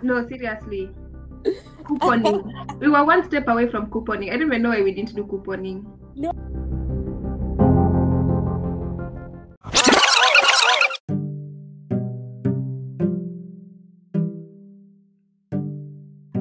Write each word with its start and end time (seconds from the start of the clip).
No, 0.00 0.26
seriously. 0.26 0.90
Couponing. 1.84 2.80
we 2.80 2.88
were 2.88 3.04
one 3.04 3.24
step 3.24 3.46
away 3.48 3.68
from 3.68 3.90
couponing. 3.90 4.32
I 4.32 4.36
don't 4.36 4.46
even 4.46 4.62
know 4.62 4.70
why 4.70 4.82
we 4.82 4.92
didn't 4.92 5.14
do 5.14 5.24
couponing. 5.24 5.84
No. 6.16 6.32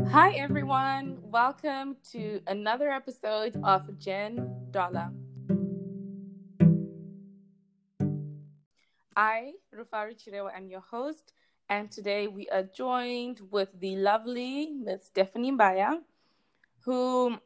Hi, 0.10 0.32
everyone. 0.32 1.18
Welcome 1.22 1.98
to 2.12 2.42
another 2.48 2.90
episode 2.90 3.58
of 3.64 4.00
Jen 4.00 4.50
Dollar. 4.72 5.12
I, 9.16 9.54
Rufaro 9.76 10.16
Chirewa, 10.16 10.56
am 10.56 10.70
your 10.70 10.80
host, 10.80 11.34
and 11.72 11.90
today 11.90 12.28
we 12.28 12.50
are 12.50 12.64
joined 12.64 13.40
with 13.50 13.70
the 13.80 13.96
lovely 13.96 14.72
Miss 14.72 15.06
Stephanie 15.06 15.54
Mbaya, 15.54 16.00
who 16.82 17.38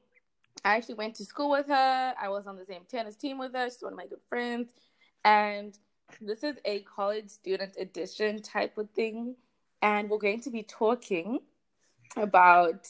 I 0.63 0.77
actually 0.77 0.95
went 0.95 1.13
to 1.17 1.25
school 1.25 1.51
with 1.51 1.67
her. 1.67 2.13
I 2.19 2.27
was 2.29 2.47
on 2.47 2.57
the 2.57 2.65
same 2.65 2.81
tennis 2.89 3.15
team 3.15 3.37
with 3.37 3.53
her. 3.53 3.69
She's 3.69 3.83
one 3.83 3.93
of 3.93 3.97
my 3.97 4.07
good 4.07 4.23
friends. 4.27 4.73
And 5.23 5.77
this 6.19 6.43
is 6.43 6.55
a 6.65 6.79
college 6.79 7.29
student 7.29 7.75
edition 7.79 8.41
type 8.41 8.79
of 8.79 8.89
thing. 8.95 9.35
And 9.83 10.09
we're 10.09 10.17
going 10.17 10.41
to 10.41 10.49
be 10.49 10.63
talking 10.63 11.41
about 12.17 12.87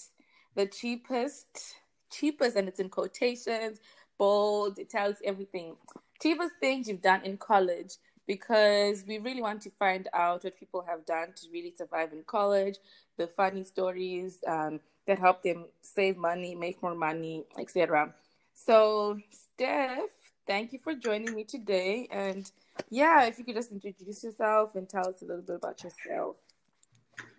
the 0.55 0.67
cheapest, 0.67 1.75
cheapest, 2.13 2.55
and 2.55 2.69
it's 2.69 2.79
in 2.79 2.87
quotations, 2.87 3.81
bold, 4.17 4.79
it 4.79 4.89
tells 4.89 5.17
everything. 5.25 5.75
Cheapest 6.21 6.53
things 6.61 6.87
you've 6.87 7.01
done 7.01 7.25
in 7.25 7.35
college 7.35 7.97
because 8.27 9.03
we 9.07 9.19
really 9.19 9.41
want 9.41 9.61
to 9.61 9.69
find 9.71 10.07
out 10.13 10.43
what 10.43 10.57
people 10.59 10.83
have 10.87 11.05
done 11.05 11.33
to 11.35 11.47
really 11.51 11.73
survive 11.77 12.11
in 12.13 12.23
college, 12.23 12.77
the 13.17 13.27
funny 13.27 13.63
stories 13.63 14.39
um, 14.47 14.79
that 15.07 15.19
help 15.19 15.43
them 15.43 15.65
save 15.81 16.17
money, 16.17 16.55
make 16.55 16.81
more 16.81 16.95
money, 16.95 17.45
etc. 17.59 18.13
So, 18.53 19.19
Steph, 19.31 20.09
thank 20.47 20.73
you 20.73 20.79
for 20.79 20.95
joining 20.95 21.35
me 21.35 21.43
today. 21.43 22.07
And 22.11 22.49
yeah, 22.89 23.25
if 23.25 23.37
you 23.37 23.45
could 23.45 23.55
just 23.55 23.71
introduce 23.71 24.23
yourself 24.23 24.75
and 24.75 24.87
tell 24.89 25.07
us 25.07 25.21
a 25.21 25.25
little 25.25 25.43
bit 25.43 25.57
about 25.57 25.83
yourself. 25.83 26.37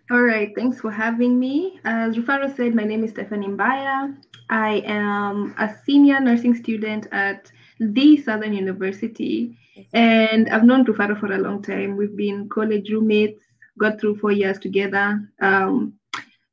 All 0.09 0.21
right, 0.21 0.53
thanks 0.55 0.79
for 0.79 0.89
having 0.89 1.37
me. 1.37 1.81
As 1.83 2.15
Rufaro 2.15 2.55
said, 2.55 2.73
my 2.73 2.85
name 2.85 3.03
is 3.03 3.11
Stephanie 3.11 3.47
Mbaya. 3.47 4.15
I 4.49 4.81
am 4.85 5.53
a 5.59 5.75
senior 5.85 6.21
nursing 6.21 6.55
student 6.55 7.07
at 7.11 7.51
the 7.79 8.17
Southern 8.17 8.53
University, 8.53 9.57
and 9.93 10.49
I've 10.49 10.63
known 10.63 10.85
Rufaro 10.85 11.19
for 11.19 11.31
a 11.31 11.37
long 11.37 11.61
time. 11.61 11.95
We've 11.97 12.15
been 12.15 12.49
college 12.49 12.89
roommates, 12.91 13.43
got 13.77 13.99
through 13.99 14.17
four 14.17 14.31
years 14.31 14.59
together, 14.59 15.21
um, 15.41 15.93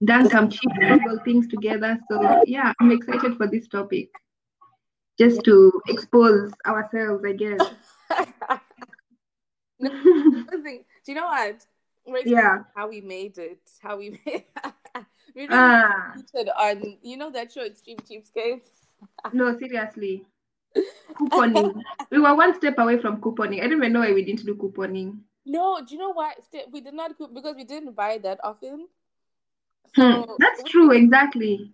done 0.04 0.28
some 0.30 0.50
cheap 0.50 0.70
frugal 0.76 1.18
things 1.24 1.48
together. 1.48 1.98
So 2.10 2.42
yeah, 2.46 2.72
I'm 2.80 2.90
excited 2.92 3.36
for 3.36 3.46
this 3.46 3.68
topic, 3.68 4.10
just 5.18 5.42
to 5.44 5.72
expose 5.88 6.52
ourselves, 6.66 7.24
I 7.24 7.32
guess. 7.32 7.60
Do 9.80 11.12
you 11.12 11.14
know 11.14 11.26
what? 11.26 11.66
Right 12.06 12.26
Yeah. 12.26 12.58
How 12.74 12.88
we 12.88 13.00
made 13.00 13.38
it. 13.38 13.60
How 13.80 13.96
we 13.96 14.10
made 14.26 14.44
we 15.34 15.46
really 15.46 15.48
Ah, 15.50 16.14
on 16.60 16.98
you 17.02 17.16
know 17.16 17.30
that 17.30 17.52
show 17.52 17.64
Extreme 17.64 17.98
Cheapskates? 17.98 18.68
no, 19.32 19.56
seriously. 19.58 20.24
Couponing. 21.14 21.80
we 22.10 22.18
were 22.18 22.34
one 22.34 22.54
step 22.54 22.78
away 22.78 22.98
from 22.98 23.20
couponing. 23.20 23.62
I 23.62 23.68
don't 23.68 23.78
even 23.78 23.92
know 23.92 24.00
why 24.00 24.12
we 24.12 24.24
didn't 24.24 24.44
do 24.44 24.54
couponing. 24.54 25.18
No, 25.46 25.80
do 25.86 25.94
you 25.94 26.00
know 26.00 26.12
why? 26.12 26.34
We 26.72 26.80
did 26.80 26.94
not 26.94 27.12
because 27.32 27.54
we 27.54 27.64
didn't 27.64 27.94
buy 27.94 28.18
that 28.18 28.40
often. 28.42 28.88
Hmm, 29.94 30.22
that's 30.38 30.62
we 30.64 30.70
true, 30.70 30.90
exactly. 30.90 31.70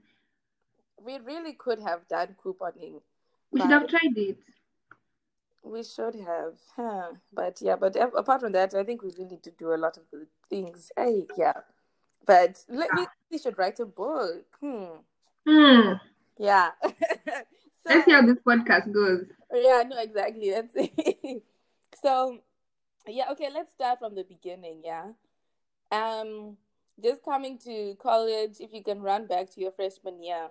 we 1.03 1.19
really 1.19 1.55
could 1.55 1.81
have 1.81 2.07
done 2.09 2.37
couponing, 2.45 3.01
We 3.51 3.61
should 3.61 3.71
have 3.71 3.89
tried 3.89 4.17
it. 4.17 4.39
we 5.63 5.83
should 5.83 6.15
have. 6.17 6.55
Huh. 6.77 7.13
But 7.33 7.59
yeah, 7.63 7.77
but 7.77 7.97
apart 7.97 8.43
from 8.43 8.53
that, 8.53 8.75
I 8.75 8.85
think 8.85 9.03
we 9.03 9.13
really 9.19 9.39
did 9.43 9.57
do 9.57 9.73
a 9.73 9.77
lot 9.77 9.97
of 9.97 10.11
good 10.11 10.27
things. 10.49 10.93
Hey, 10.97 11.27
yeah. 11.37 11.55
But 12.27 12.65
let 12.69 12.93
me, 12.95 13.07
we 13.31 13.39
should 13.39 13.59
write 13.59 13.81
a 13.81 13.87
book. 13.87 14.45
Hmm. 14.61 15.01
Hmm. 15.47 15.93
Yeah. 16.39 16.71
Let's 17.87 18.05
see 18.05 18.13
how 18.13 18.23
this 18.23 18.39
podcast 18.47 18.93
goes. 18.93 19.27
Yeah, 19.53 19.83
no, 19.89 19.99
exactly. 20.01 20.51
That's 20.51 20.75
it. 20.77 21.43
So, 22.03 22.39
yeah, 23.07 23.31
okay, 23.33 23.51
let's 23.53 23.73
start 23.73 23.99
from 24.01 24.15
the 24.15 24.25
beginning, 24.25 24.83
yeah. 24.85 25.09
Um, 25.93 26.57
just 27.03 27.25
coming 27.25 27.59
to 27.65 27.97
college, 28.03 28.57
if 28.61 28.73
you 28.73 28.83
can 28.83 29.03
run 29.03 29.27
back 29.27 29.51
to 29.53 29.61
your 29.61 29.73
freshman 29.73 30.23
year, 30.23 30.49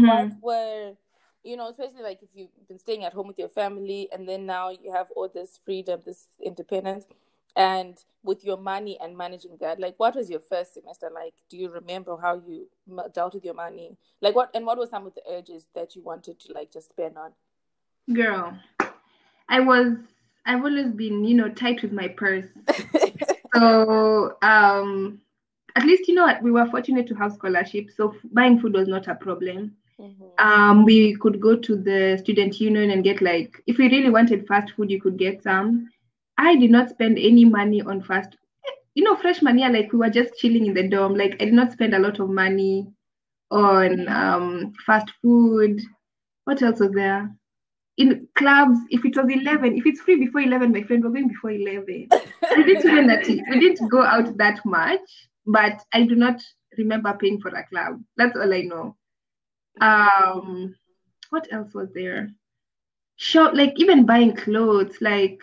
what 0.00 0.28
Mm-hmm. 0.28 0.38
were, 0.40 0.94
you 1.44 1.56
know, 1.56 1.68
especially 1.68 2.02
like 2.02 2.22
if 2.22 2.30
you've 2.34 2.50
been 2.68 2.78
staying 2.78 3.04
at 3.04 3.12
home 3.12 3.28
with 3.28 3.38
your 3.38 3.48
family 3.48 4.08
and 4.12 4.28
then 4.28 4.46
now 4.46 4.70
you 4.70 4.92
have 4.92 5.08
all 5.16 5.28
this 5.28 5.60
freedom, 5.64 6.00
this 6.04 6.28
independence, 6.44 7.06
and 7.56 7.96
with 8.22 8.44
your 8.44 8.56
money 8.56 8.98
and 9.00 9.16
managing 9.16 9.56
that, 9.60 9.80
like 9.80 9.94
what 9.96 10.14
was 10.14 10.28
your 10.28 10.40
first 10.40 10.74
semester 10.74 11.10
like? 11.12 11.34
Do 11.48 11.56
you 11.56 11.70
remember 11.70 12.16
how 12.20 12.42
you 12.46 12.68
dealt 13.14 13.34
with 13.34 13.44
your 13.44 13.54
money? 13.54 13.96
Like 14.20 14.34
what, 14.34 14.50
and 14.54 14.66
what 14.66 14.78
were 14.78 14.86
some 14.86 15.06
of 15.06 15.14
the 15.14 15.22
urges 15.30 15.68
that 15.74 15.94
you 15.96 16.02
wanted 16.02 16.38
to 16.40 16.52
like 16.52 16.72
just 16.72 16.88
spend 16.90 17.16
on? 17.16 17.32
Girl, 18.12 18.58
I 19.48 19.60
was, 19.60 19.96
I've 20.46 20.64
always 20.64 20.92
been, 20.92 21.24
you 21.24 21.34
know, 21.36 21.48
tight 21.48 21.82
with 21.82 21.92
my 21.92 22.08
purse. 22.08 22.46
So, 23.54 24.36
um, 24.42 25.20
at 25.74 25.84
least, 25.84 26.08
you 26.08 26.14
know 26.14 26.32
we 26.42 26.50
were 26.50 26.66
fortunate 26.66 27.06
to 27.08 27.14
have 27.14 27.32
scholarships, 27.32 27.96
so 27.96 28.10
f- 28.10 28.16
buying 28.32 28.60
food 28.60 28.74
was 28.74 28.88
not 28.88 29.08
a 29.08 29.14
problem. 29.14 29.76
Mhm. 30.00 30.38
Um, 30.38 30.84
we 30.84 31.14
could 31.16 31.40
go 31.40 31.56
to 31.56 31.76
the 31.76 32.18
student 32.18 32.60
union 32.60 32.90
and 32.90 33.02
get 33.02 33.22
like, 33.22 33.62
if 33.66 33.78
we 33.78 33.88
really 33.88 34.10
wanted 34.10 34.46
fast 34.46 34.72
food, 34.74 34.90
you 34.90 35.00
could 35.00 35.16
get 35.16 35.42
some. 35.42 35.90
I 36.38 36.54
did 36.56 36.70
not 36.70 36.88
spend 36.88 37.18
any 37.18 37.44
money 37.44 37.82
on 37.82 38.00
fast, 38.02 38.36
you 38.94 39.02
know, 39.02 39.16
freshman 39.16 39.58
year, 39.58 39.70
like 39.70 39.92
we 39.92 39.98
were 39.98 40.08
just 40.08 40.34
chilling 40.38 40.66
in 40.66 40.74
the 40.74 40.88
dorm. 40.88 41.16
Like 41.16 41.34
I 41.40 41.46
did 41.46 41.54
not 41.54 41.72
spend 41.72 41.94
a 41.94 41.98
lot 41.98 42.20
of 42.20 42.30
money 42.30 42.86
on 43.50 44.08
um 44.08 44.72
fast 44.86 45.10
food. 45.20 45.80
What 46.44 46.62
else 46.62 46.80
was 46.80 46.92
there? 46.92 47.30
In 47.96 48.28
clubs, 48.36 48.78
if 48.90 49.04
it 49.04 49.16
was 49.16 49.26
11, 49.28 49.76
if 49.76 49.84
it's 49.84 50.00
free 50.00 50.16
before 50.16 50.40
11, 50.40 50.70
my 50.70 50.82
friend, 50.84 51.02
we're 51.02 51.10
going 51.10 51.28
before 51.28 51.50
11. 51.50 52.08
We 52.56 52.64
didn't 52.64 52.90
even 52.90 53.06
that 53.08 53.26
we 53.26 53.60
didn't 53.60 53.88
go 53.90 54.02
out 54.02 54.36
that 54.38 54.64
much, 54.64 55.00
but 55.46 55.82
I 55.92 56.04
do 56.04 56.14
not 56.14 56.40
remember 56.78 57.12
paying 57.20 57.40
for 57.40 57.48
a 57.48 57.66
club. 57.66 58.00
That's 58.16 58.36
all 58.36 58.54
I 58.54 58.62
know. 58.62 58.96
Um, 59.80 60.74
what 61.30 61.48
else 61.52 61.74
was 61.74 61.88
there? 61.92 62.30
Shop, 63.16 63.52
like 63.54 63.74
even 63.76 64.06
buying 64.06 64.34
clothes, 64.34 64.96
like 65.00 65.40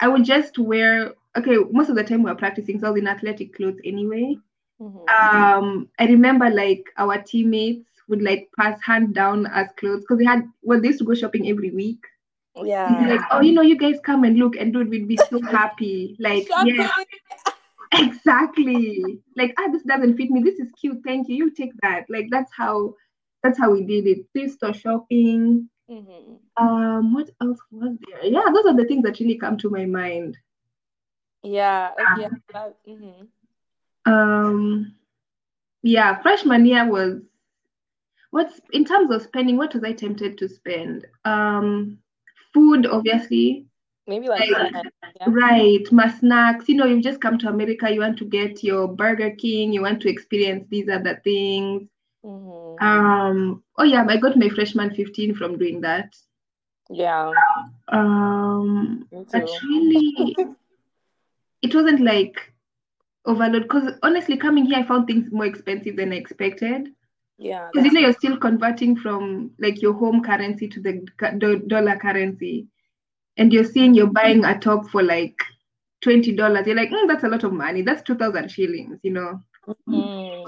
I 0.00 0.08
would 0.08 0.24
just 0.24 0.58
wear, 0.58 1.14
okay, 1.36 1.56
most 1.70 1.90
of 1.90 1.96
the 1.96 2.04
time 2.04 2.22
we 2.22 2.30
were 2.30 2.36
practicing, 2.36 2.78
so 2.80 2.88
I 2.88 2.90
was 2.90 3.00
in 3.00 3.08
athletic 3.08 3.54
clothes 3.54 3.80
anyway. 3.84 4.36
Mhm. 4.80 5.08
Um, 5.10 5.88
I 5.98 6.06
remember 6.06 6.48
like 6.48 6.84
our 6.96 7.20
teammates 7.22 7.86
would 8.08 8.22
like 8.22 8.48
pass 8.58 8.80
hand 8.82 9.14
down 9.14 9.46
us 9.46 9.68
clothes 9.76 10.00
because 10.00 10.18
they 10.18 10.24
had, 10.24 10.42
well, 10.62 10.80
they 10.80 10.88
used 10.88 10.98
to 11.00 11.04
go 11.04 11.14
shopping 11.14 11.48
every 11.48 11.70
week. 11.70 12.00
Yeah. 12.62 13.06
like, 13.08 13.20
oh, 13.30 13.40
you 13.40 13.52
know, 13.52 13.62
you 13.62 13.76
guys 13.78 14.00
come 14.04 14.24
and 14.24 14.36
look, 14.38 14.56
and 14.56 14.72
dude, 14.72 14.88
we'd 14.90 15.06
be 15.08 15.16
so 15.16 15.40
happy. 15.58 16.16
Like, 16.18 16.46
Shopping. 16.48 16.76
yeah, 16.76 16.90
exactly. 17.92 19.20
Like, 19.36 19.54
ah, 19.58 19.68
this 19.72 19.82
doesn't 19.82 20.16
fit 20.16 20.30
me. 20.30 20.42
This 20.42 20.58
is 20.58 20.68
cute. 20.80 20.98
Thank 21.04 21.28
you. 21.28 21.36
You 21.36 21.50
take 21.50 21.72
that. 21.82 22.04
Like, 22.08 22.26
that's 22.30 22.52
how, 22.56 22.94
that's 23.42 23.58
how 23.58 23.70
we 23.70 23.84
did 23.84 24.06
it. 24.06 24.26
Thrift 24.32 24.54
store 24.54 24.74
shopping. 24.74 25.68
Mhm. 25.90 26.38
Um, 26.60 27.14
what 27.14 27.30
else 27.40 27.58
was 27.70 27.96
there? 28.08 28.24
Yeah, 28.26 28.44
those 28.52 28.66
are 28.66 28.76
the 28.76 28.84
things 28.84 29.02
that 29.04 29.18
really 29.18 29.38
come 29.38 29.56
to 29.58 29.70
my 29.70 29.86
mind. 29.86 30.36
Yeah. 31.42 31.90
Yeah. 32.18 32.28
That, 32.52 32.76
mhm. 32.86 33.28
Um, 34.06 34.94
yeah, 35.82 36.20
freshman 36.22 36.66
year 36.66 36.86
was 36.86 37.22
what's 38.30 38.60
in 38.72 38.84
terms 38.84 39.10
of 39.10 39.22
spending, 39.22 39.56
what 39.56 39.74
was 39.74 39.84
I 39.84 39.92
tempted 39.92 40.38
to 40.38 40.48
spend? 40.48 41.06
Um, 41.24 41.98
food, 42.52 42.86
obviously. 42.86 43.66
Maybe 44.06 44.28
like 44.28 44.50
Like, 44.50 44.72
yeah. 45.20 45.26
right, 45.28 45.92
my 45.92 46.08
snacks. 46.08 46.68
You 46.68 46.76
know, 46.76 46.86
you've 46.86 47.04
just 47.04 47.20
come 47.20 47.38
to 47.38 47.48
America, 47.48 47.92
you 47.92 48.00
want 48.00 48.18
to 48.18 48.24
get 48.24 48.64
your 48.64 48.88
Burger 48.88 49.30
King, 49.30 49.72
you 49.72 49.82
want 49.82 50.02
to 50.02 50.10
experience 50.10 50.66
these 50.68 50.88
other 50.88 51.20
things. 51.22 51.88
Mhm. 52.24 52.82
Um, 52.82 53.62
oh 53.78 53.84
yeah, 53.84 54.04
I 54.08 54.16
got 54.16 54.36
my 54.36 54.48
freshman 54.48 54.94
15 54.94 55.34
from 55.34 55.58
doing 55.58 55.80
that. 55.82 56.14
Yeah. 56.90 57.32
Um, 57.88 59.06
Me 59.12 59.24
but 59.32 59.46
too. 59.46 59.58
really, 59.68 60.36
it 61.62 61.74
wasn't 61.74 62.00
like 62.00 62.52
overload 63.24 63.62
because 63.62 63.92
honestly, 64.02 64.36
coming 64.36 64.66
here, 64.66 64.78
I 64.78 64.82
found 64.82 65.06
things 65.06 65.30
more 65.30 65.46
expensive 65.46 65.96
than 65.96 66.12
I 66.12 66.16
expected. 66.16 66.88
Yeah. 67.38 67.68
Because 67.72 67.86
you 67.86 67.92
know, 67.92 68.00
you're 68.00 68.12
still 68.12 68.36
converting 68.36 68.96
from 68.96 69.52
like 69.60 69.80
your 69.80 69.94
home 69.94 70.22
currency 70.22 70.68
to 70.68 70.80
the 70.80 71.06
do- 71.38 71.60
dollar 71.60 71.96
currency, 71.96 72.66
and 73.36 73.52
you're 73.52 73.64
seeing 73.64 73.94
you're 73.94 74.12
buying 74.12 74.44
a 74.44 74.58
top 74.58 74.90
for 74.90 75.02
like 75.02 75.38
twenty 76.00 76.34
dollars. 76.34 76.66
You're 76.66 76.76
like, 76.76 76.90
mm, 76.90 77.06
that's 77.06 77.24
a 77.24 77.28
lot 77.28 77.44
of 77.44 77.52
money. 77.52 77.82
That's 77.82 78.02
two 78.02 78.16
thousand 78.16 78.50
shillings, 78.50 78.98
you 79.02 79.12
know. 79.12 79.40
Mm. 79.88 80.44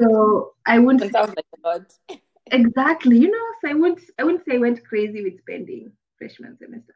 So 0.00 0.54
I 0.66 0.80
wouldn't 0.80 1.04
It 1.04 1.12
sounds 1.12 1.34
like 1.36 1.46
a 1.64 1.68
lot. 1.68 1.92
exactly, 2.50 3.18
you 3.18 3.30
know, 3.30 3.46
so 3.60 3.70
I 3.70 3.74
wouldn't 3.74 4.00
I 4.18 4.24
wouldn't 4.24 4.44
say 4.44 4.56
I 4.56 4.58
went 4.58 4.84
crazy 4.84 5.22
with 5.22 5.38
spending 5.40 5.92
freshman 6.18 6.56
semester. 6.58 6.94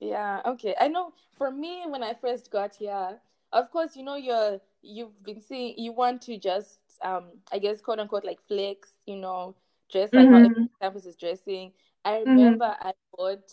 Yeah, 0.00 0.42
okay. 0.46 0.74
I 0.80 0.88
know 0.88 1.12
for 1.36 1.50
me 1.50 1.84
when 1.88 2.02
I 2.02 2.14
first 2.14 2.50
got 2.50 2.74
here, 2.76 3.18
of 3.52 3.70
course, 3.70 3.96
you 3.96 4.02
know 4.02 4.16
you're 4.16 4.60
you've 4.82 5.22
been 5.24 5.40
seeing 5.40 5.74
you 5.78 5.92
want 5.92 6.22
to 6.22 6.38
just 6.38 6.78
um 7.02 7.24
I 7.52 7.58
guess 7.58 7.80
quote 7.80 7.98
unquote 8.00 8.24
like 8.24 8.40
flex, 8.48 8.96
you 9.06 9.16
know, 9.16 9.56
dress 9.90 10.14
like 10.14 10.28
how 10.28 10.36
Mhm. 10.36 10.44
every 10.44 10.52
campus 10.82 11.06
is 11.06 11.16
dressing. 11.16 11.72
I 12.04 12.18
Mhm. 12.26 12.28
remember 12.36 12.76
I 12.80 12.92
bought 13.16 13.50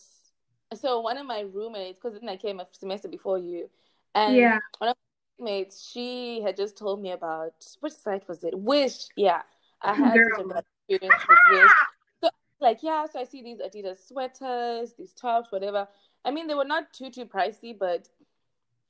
so 0.74 1.02
one 1.02 1.18
of 1.18 1.26
my 1.26 1.42
roommates, 1.42 2.00
because 2.02 2.20
then 2.20 2.30
I 2.30 2.38
came 2.38 2.60
a 2.60 2.68
semester 2.72 3.08
before 3.10 3.38
you, 3.40 3.70
and 4.16 4.38
Yeah. 4.38 4.60
one 4.80 4.90
of 4.90 4.96
my 5.40 5.46
roommates, 5.46 5.90
she 5.92 6.42
had 6.42 6.56
just 6.58 6.78
told 6.78 7.02
me 7.02 7.12
about 7.12 7.54
which 7.82 7.94
site 7.94 8.28
was 8.28 8.44
it? 8.44 8.58
Wish, 8.58 9.08
yeah. 9.16 9.42
I 9.84 9.94
had 9.94 10.14
such 10.14 10.46
a 10.46 10.48
bad 10.48 10.64
experience 10.90 11.24
with 11.28 11.40
this. 11.50 11.72
So 12.24 12.30
like 12.60 12.84
yeah, 12.84 13.06
so 13.12 13.20
I 13.20 13.24
see 13.24 13.42
these 13.42 13.60
Adidas 13.60 14.08
sweaters, 14.08 14.94
these 14.98 15.14
tops, 15.14 15.52
whatever. 15.52 15.88
I 16.24 16.32
mean, 16.32 16.48
they 16.48 16.56
were 16.56 16.66
not 16.66 16.94
too 16.94 17.10
too 17.10 17.26
pricey, 17.26 17.78
but 17.78 18.08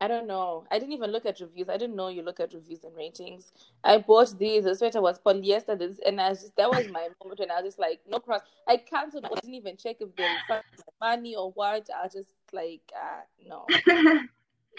I 0.01 0.07
don't 0.07 0.25
know. 0.25 0.65
I 0.71 0.79
didn't 0.79 0.93
even 0.93 1.11
look 1.11 1.27
at 1.27 1.39
reviews. 1.39 1.69
I 1.69 1.77
didn't 1.77 1.95
know 1.95 2.07
you 2.07 2.23
look 2.23 2.39
at 2.39 2.55
reviews 2.55 2.83
and 2.83 2.95
ratings. 2.95 3.53
I 3.83 3.99
bought 3.99 4.37
these. 4.39 4.63
The 4.63 4.75
sweater 4.75 4.99
was 4.99 5.19
polyester, 5.19 5.77
this, 5.77 5.99
and 6.05 6.19
I 6.19 6.29
was 6.29 6.41
just 6.41 6.55
that 6.55 6.69
was 6.71 6.87
my 6.87 7.07
moment 7.23 7.39
when 7.39 7.51
I 7.51 7.61
was 7.61 7.65
just 7.65 7.79
like, 7.79 7.99
no 8.09 8.19
cross. 8.19 8.41
I 8.67 8.77
canceled. 8.77 9.25
I 9.25 9.35
didn't 9.35 9.53
even 9.53 9.77
check 9.77 9.97
if 9.99 10.15
they 10.15 10.23
refunded 10.23 10.65
my 10.99 11.15
money 11.15 11.35
or 11.35 11.51
what. 11.51 11.87
I 11.95 12.03
was 12.03 12.13
just 12.13 12.33
like, 12.51 12.91
uh, 12.95 13.21
no. 13.47 13.65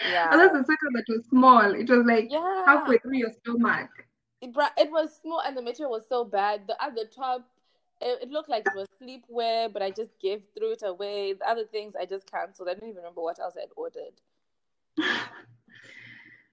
And 0.01 0.11
Yeah, 0.11 0.35
that's 0.35 0.55
a 0.55 0.63
sweater 0.63 0.89
that 0.93 1.05
was 1.07 1.25
small. 1.29 1.73
It 1.73 1.89
was 1.89 2.05
like 2.05 2.27
yeah. 2.29 2.63
halfway 2.65 2.97
through 2.97 3.17
your 3.17 3.31
stomach. 3.31 3.89
It 4.43 4.53
bra- 4.53 4.75
it 4.77 4.91
was 4.91 5.15
small 5.21 5.39
and 5.39 5.55
the 5.55 5.61
material 5.61 5.91
was 5.91 6.05
so 6.07 6.25
bad. 6.25 6.67
The 6.67 6.75
at 6.83 6.95
the 6.95 7.05
top, 7.05 7.47
it, 8.01 8.23
it 8.23 8.29
looked 8.29 8.49
like 8.49 8.65
it 8.65 8.73
was 8.75 8.89
sleepwear, 9.01 9.71
but 9.71 9.81
I 9.81 9.89
just 9.89 10.19
gave 10.19 10.43
threw 10.53 10.73
it 10.73 10.83
away. 10.83 11.31
The 11.31 11.49
other 11.49 11.63
things 11.65 11.95
I 11.95 12.05
just 12.05 12.29
canceled. 12.29 12.67
I 12.67 12.73
don't 12.73 12.89
even 12.89 12.97
remember 12.97 13.21
what 13.21 13.39
else 13.39 13.55
I'd 13.57 13.69
ordered. 13.77 14.19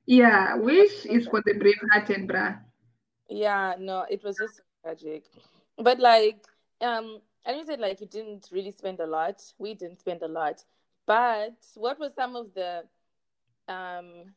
Yeah, 0.07 0.57
wish 0.57 1.07
is 1.07 1.29
for 1.29 1.41
the 1.47 1.55
brave-hearted, 1.55 2.27
bruh. 2.27 2.59
Yeah, 3.29 3.75
no, 3.79 4.07
it 4.11 4.25
was 4.25 4.39
just 4.39 4.61
tragic. 4.83 5.25
But 5.79 6.01
like, 6.01 6.45
um, 6.81 7.21
and 7.47 7.57
you 7.57 7.65
said 7.65 7.79
like 7.81 8.01
you 8.01 8.07
didn't 8.07 8.49
really 8.51 8.73
spend 8.73 8.99
a 9.01 9.07
lot. 9.07 9.41
We 9.59 9.75
didn't 9.75 10.01
spend 10.01 10.23
a 10.23 10.29
lot. 10.29 10.65
But 11.07 11.55
what 11.77 12.01
were 12.01 12.11
some 12.11 12.35
of 12.35 12.55
the, 12.55 12.85
um, 13.69 14.35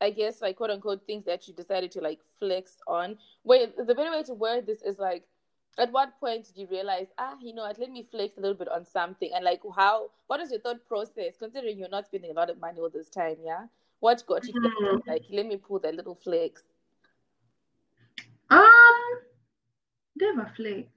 I 0.00 0.10
guess 0.10 0.42
like 0.42 0.56
quote 0.56 0.70
unquote 0.70 1.06
things 1.06 1.24
that 1.24 1.46
you 1.48 1.54
decided 1.54 1.90
to 1.92 2.00
like 2.00 2.20
flex 2.38 2.78
on? 2.86 3.16
Wait, 3.44 3.76
the 3.76 3.94
better 3.94 4.10
way 4.10 4.22
to 4.24 4.34
word 4.34 4.66
this 4.66 4.82
is 4.82 4.98
like, 4.98 5.24
at 5.78 5.90
what 5.92 6.18
point 6.20 6.44
did 6.46 6.56
you 6.56 6.66
realize, 6.70 7.08
ah, 7.18 7.34
you 7.40 7.54
know 7.54 7.62
what, 7.62 7.78
let 7.78 7.90
me 7.90 8.02
flex 8.02 8.36
a 8.36 8.40
little 8.40 8.56
bit 8.56 8.68
on 8.68 8.84
something? 8.84 9.30
And 9.34 9.44
like, 9.44 9.60
how, 9.74 10.10
what 10.26 10.40
is 10.40 10.50
your 10.50 10.60
thought 10.60 10.86
process 10.86 11.34
considering 11.38 11.78
you're 11.78 11.88
not 11.88 12.06
spending 12.06 12.30
a 12.30 12.34
lot 12.34 12.50
of 12.50 12.60
money 12.60 12.80
all 12.80 12.90
this 12.90 13.08
time? 13.08 13.36
Yeah. 13.44 13.66
What 14.00 14.22
got 14.26 14.44
you 14.46 14.52
Mhm. 14.52 15.06
like, 15.06 15.24
let 15.30 15.46
me 15.46 15.56
pull 15.56 15.78
that 15.80 15.94
little 15.94 16.14
flex? 16.14 16.62
Um, 18.50 19.20
never 20.16 20.52
flex. 20.54 20.88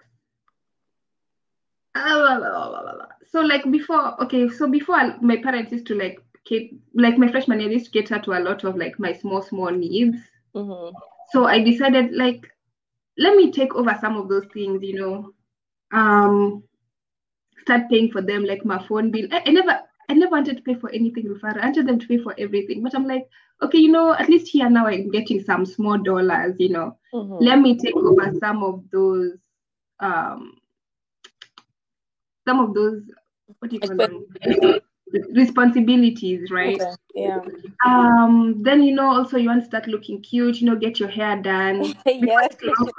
Ah. 1.95 3.07
So 3.31 3.41
like 3.41 3.69
before, 3.71 4.21
okay, 4.23 4.49
so 4.49 4.67
before 4.69 4.95
I- 4.95 5.17
my 5.21 5.37
parents 5.37 5.71
used 5.71 5.87
to 5.87 5.95
like 5.95 6.21
keep 6.47 6.79
like 6.93 7.17
my 7.17 7.29
freshman 7.31 7.59
year 7.59 7.69
they 7.69 7.75
used 7.75 7.91
to 7.91 8.01
cater 8.01 8.19
to 8.19 8.37
a 8.37 8.41
lot 8.41 8.63
of 8.63 8.75
like 8.75 8.99
my 8.99 9.13
small 9.13 9.41
small 9.41 9.71
needs. 9.71 10.17
Mm-hmm. 10.55 10.95
So 11.31 11.45
I 11.45 11.63
decided 11.63 12.13
like 12.13 12.47
let 13.17 13.35
me 13.35 13.51
take 13.51 13.73
over 13.75 13.97
some 13.99 14.17
of 14.17 14.29
those 14.29 14.45
things, 14.53 14.81
you 14.83 14.99
know. 14.99 15.33
Um, 15.91 16.63
start 17.61 17.89
paying 17.89 18.11
for 18.11 18.21
them 18.21 18.45
like 18.45 18.63
my 18.65 18.85
phone 18.87 19.11
bill. 19.11 19.27
I, 19.31 19.43
I 19.45 19.51
never 19.51 19.79
I 20.09 20.13
never 20.13 20.31
wanted 20.31 20.57
to 20.57 20.63
pay 20.63 20.75
for 20.75 20.89
anything, 20.91 21.25
Rufaro. 21.25 21.61
I 21.61 21.65
wanted 21.65 21.87
them 21.87 21.99
to 21.99 22.07
pay 22.07 22.17
for 22.17 22.33
everything. 22.37 22.81
But 22.83 22.95
I'm 22.95 23.07
like, 23.07 23.27
okay, 23.61 23.79
you 23.79 23.91
know, 23.91 24.13
at 24.13 24.29
least 24.29 24.47
here 24.47 24.69
now 24.69 24.87
I'm 24.87 25.11
getting 25.11 25.43
some 25.43 25.65
small 25.65 25.97
dollars, 25.97 26.55
you 26.59 26.69
know. 26.69 26.97
Mm-hmm. 27.13 27.43
Let 27.43 27.59
me 27.59 27.77
take 27.77 27.95
over 27.95 28.31
some 28.39 28.63
of 28.63 28.83
those 28.91 29.33
um 29.99 30.57
some 32.47 32.59
of 32.59 32.73
those 32.73 33.01
what 33.59 33.71
do 33.71 33.75
you 33.75 33.79
call 33.79 33.97
them? 33.97 34.25
Responsibilities, 35.33 36.51
right? 36.51 36.79
Okay. 36.81 36.95
Yeah. 37.15 37.41
Um, 37.85 38.61
then 38.61 38.83
you 38.83 38.93
know 38.93 39.09
also 39.09 39.37
you 39.37 39.49
want 39.49 39.61
to 39.61 39.65
start 39.65 39.87
looking 39.87 40.21
cute, 40.21 40.61
you 40.61 40.69
know, 40.69 40.75
get 40.75 40.99
your 40.99 41.09
hair 41.09 41.41
done. 41.41 41.93
Yes. 42.05 42.49
used 42.51 42.59
to 42.59 42.73
rock, 42.79 42.95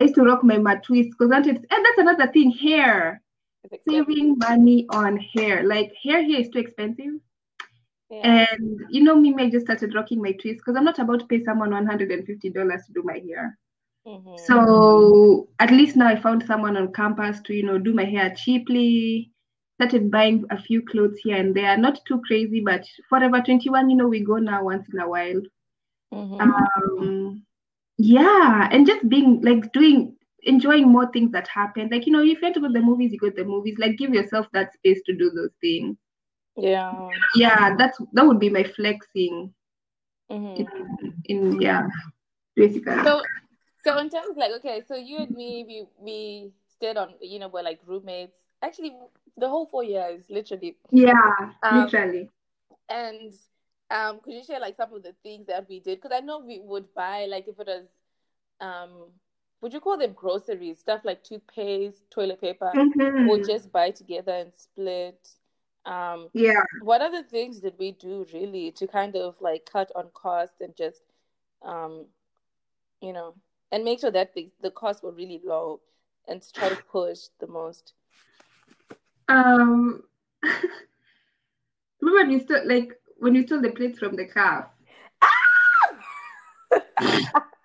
I 0.00 0.04
used 0.04 0.14
to 0.16 0.22
rock 0.22 0.44
my 0.44 0.58
matwist 0.58 1.10
because 1.10 1.30
and 1.30 1.44
that's 1.44 1.98
another 1.98 2.26
thing, 2.32 2.50
hair. 2.50 3.22
Saving 3.88 4.36
money 4.38 4.86
on 4.90 5.16
hair. 5.16 5.62
Like 5.62 5.92
hair 6.02 6.22
here 6.22 6.40
is 6.40 6.48
too 6.48 6.58
expensive. 6.58 7.20
Yeah. 8.10 8.46
And 8.52 8.80
you 8.90 9.02
know 9.02 9.16
me, 9.16 9.34
I 9.38 9.50
just 9.50 9.66
started 9.66 9.94
rocking 9.94 10.20
my 10.22 10.32
twist 10.32 10.58
because 10.58 10.76
I'm 10.76 10.84
not 10.84 10.98
about 10.98 11.20
to 11.20 11.26
pay 11.26 11.42
someone 11.44 11.70
$150 11.70 12.86
to 12.86 12.92
do 12.92 13.02
my 13.02 13.18
hair. 13.26 13.58
Mhm. 14.06 14.38
So 14.38 15.48
at 15.58 15.70
least 15.70 15.96
now 15.96 16.08
I 16.08 16.16
found 16.16 16.42
someone 16.44 16.76
on 16.76 16.92
campus 16.92 17.40
to, 17.42 17.54
you 17.54 17.64
know, 17.64 17.78
do 17.78 17.92
my 17.92 18.04
hair 18.04 18.34
cheaply. 18.34 19.30
Started 19.78 20.10
buying 20.10 20.44
a 20.50 20.60
few 20.60 20.82
clothes 20.84 21.18
here 21.24 21.36
and 21.36 21.54
there. 21.54 21.76
Not 21.78 22.00
too 22.06 22.20
crazy, 22.26 22.60
but 22.60 22.84
Forever 23.08 23.40
21, 23.40 23.90
you 23.90 23.96
know, 23.96 24.08
we 24.08 24.24
go 24.24 24.36
now 24.38 24.64
once 24.64 24.86
in 24.92 25.00
a 25.00 25.08
while. 25.08 25.42
Mhm. 26.12 26.66
Um, 26.96 27.42
yeah, 27.98 28.68
and 28.72 28.86
just 28.86 29.08
being 29.08 29.40
like 29.42 29.72
doing 29.72 30.16
enjoying 30.44 30.88
more 30.88 31.10
things 31.12 31.32
that 31.32 31.48
happen. 31.48 31.88
Like, 31.90 32.06
you 32.06 32.12
know, 32.12 32.20
if 32.22 32.26
you 32.28 32.38
want 32.42 32.54
to 32.54 32.60
go 32.60 32.68
to 32.68 32.72
the 32.74 32.80
movies, 32.82 33.12
you 33.12 33.18
go 33.18 33.30
to 33.30 33.36
the 33.36 33.44
movies. 33.44 33.76
Like 33.78 33.98
give 33.98 34.14
yourself 34.14 34.46
that 34.52 34.72
space 34.74 35.02
to 35.06 35.14
do 35.16 35.30
those 35.30 35.52
things. 35.60 35.96
yeah. 36.56 37.18
Yeah, 37.36 37.76
that's 37.76 37.98
that 38.12 38.26
would 38.26 38.40
be 38.40 38.50
my 38.50 38.64
flexing 38.64 39.54
Mhm. 40.30 40.68
in, 41.00 41.22
in 41.26 41.60
yeah, 41.60 41.82
basically. 42.56 42.96
So, 43.02 43.22
so 43.82 43.98
in 43.98 44.10
terms 44.10 44.36
like 44.36 44.52
okay, 44.58 44.82
so 44.86 44.94
you 44.96 45.18
and 45.18 45.34
me, 45.34 45.64
we 45.66 45.86
we 45.98 46.52
stayed 46.68 46.96
on, 46.96 47.14
you 47.20 47.38
know, 47.38 47.48
we're 47.48 47.62
like 47.62 47.80
roommates. 47.86 48.47
Actually, 48.62 48.96
the 49.36 49.48
whole 49.48 49.66
four 49.66 49.84
years, 49.84 50.24
literally. 50.30 50.76
Yeah, 50.90 51.52
Um, 51.62 51.84
literally. 51.84 52.28
And 52.88 53.32
um, 53.90 54.20
could 54.20 54.34
you 54.34 54.44
share 54.44 54.60
like 54.60 54.76
some 54.76 54.92
of 54.92 55.02
the 55.02 55.14
things 55.22 55.46
that 55.46 55.68
we 55.68 55.80
did? 55.80 56.00
Because 56.00 56.16
I 56.16 56.20
know 56.20 56.40
we 56.40 56.60
would 56.60 56.92
buy 56.94 57.26
like 57.26 57.48
if 57.48 57.58
it 57.60 57.66
was 57.66 57.88
um, 58.60 59.12
would 59.60 59.72
you 59.72 59.80
call 59.80 59.96
them 59.98 60.12
groceries? 60.12 60.78
Stuff 60.80 61.02
like 61.04 61.22
toothpaste, 61.22 62.10
toilet 62.10 62.40
paper. 62.40 62.72
Mhm. 62.74 63.26
We'll 63.28 63.44
just 63.44 63.72
buy 63.72 63.90
together 63.90 64.32
and 64.32 64.54
split. 64.54 65.28
Um, 65.84 66.30
Yeah. 66.34 66.62
what 66.82 67.00
other 67.00 67.22
things 67.22 67.60
did 67.60 67.74
we 67.78 67.92
do 67.92 68.26
really 68.32 68.70
to 68.72 68.86
kind 68.86 69.16
of 69.16 69.40
like 69.40 69.66
cut 69.70 69.90
on 69.94 70.08
costs 70.14 70.60
and 70.60 70.76
just 70.76 71.02
um 71.62 72.06
you 73.00 73.12
know 73.12 73.34
and 73.72 73.84
make 73.84 74.00
sure 74.00 74.10
that 74.10 74.34
the, 74.34 74.48
the 74.62 74.70
costs 74.70 75.02
were 75.02 75.12
really 75.12 75.40
low 75.44 75.80
and 76.28 76.42
try 76.54 76.68
to 76.68 76.76
push 76.90 77.20
the 77.40 77.46
most 77.46 77.94
Um, 79.28 80.02
remember 82.00 82.20
when 82.22 82.30
you 82.30 82.40
stole 82.40 82.66
like 82.66 82.92
when 83.18 83.34
you 83.34 83.46
stole 83.46 83.60
the 83.60 83.70
plates 83.70 83.98
from 83.98 84.16
the 84.16 84.26
car? 84.26 84.70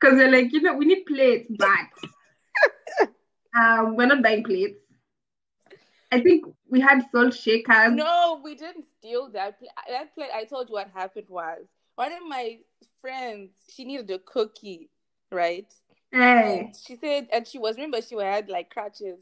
Because 0.00 0.18
they're 0.18 0.30
like, 0.30 0.52
you 0.52 0.60
know, 0.60 0.74
we 0.74 0.84
need 0.86 1.04
plates, 1.06 1.48
but 1.56 3.08
um, 3.58 3.96
we're 3.96 4.06
not 4.06 4.22
buying 4.22 4.42
plates. 4.44 4.78
I 6.12 6.20
think 6.20 6.44
we 6.68 6.80
had 6.80 7.02
salt 7.10 7.34
shakers. 7.34 7.92
no 7.92 8.40
we 8.44 8.54
didn't 8.54 8.84
steal 8.98 9.28
that 9.30 9.58
plate 9.58 9.70
that 9.88 10.14
plate 10.14 10.30
i 10.34 10.44
told 10.44 10.68
you 10.68 10.74
what 10.74 10.88
happened 10.94 11.26
was 11.28 11.64
one 11.96 12.12
of 12.12 12.20
my 12.28 12.58
friends 13.00 13.50
she 13.68 13.84
needed 13.84 14.08
a 14.10 14.18
cookie 14.20 14.90
right 15.32 15.72
Hey. 16.12 16.66
and 16.66 16.76
she 16.76 16.94
said 16.96 17.28
and 17.32 17.46
she 17.48 17.58
was 17.58 17.74
remember 17.76 18.00
she 18.00 18.14
had 18.16 18.48
like 18.48 18.70
crutches 18.70 19.20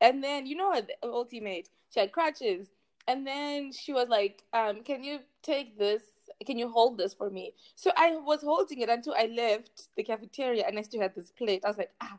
and 0.00 0.22
then 0.22 0.46
you 0.46 0.56
know 0.56 0.72
her 0.74 0.82
the 0.82 0.94
ultimate 1.04 1.68
she 1.92 2.00
had 2.00 2.12
crutches. 2.12 2.70
And 3.08 3.24
then 3.24 3.70
she 3.72 3.92
was 3.92 4.08
like 4.08 4.42
um 4.52 4.82
can 4.82 5.04
you 5.04 5.20
take 5.42 5.78
this? 5.78 6.02
Can 6.44 6.58
you 6.58 6.68
hold 6.68 6.98
this 6.98 7.14
for 7.14 7.30
me? 7.30 7.54
So 7.76 7.90
i 7.96 8.16
was 8.16 8.42
holding 8.42 8.80
it 8.80 8.88
until 8.88 9.14
i 9.16 9.26
left 9.26 9.88
the 9.96 10.02
cafeteria 10.02 10.64
and 10.66 10.78
i 10.78 10.82
still 10.82 11.00
had 11.00 11.14
this 11.14 11.30
plate. 11.30 11.62
I 11.64 11.68
was 11.68 11.78
like 11.78 11.92
ah. 12.00 12.18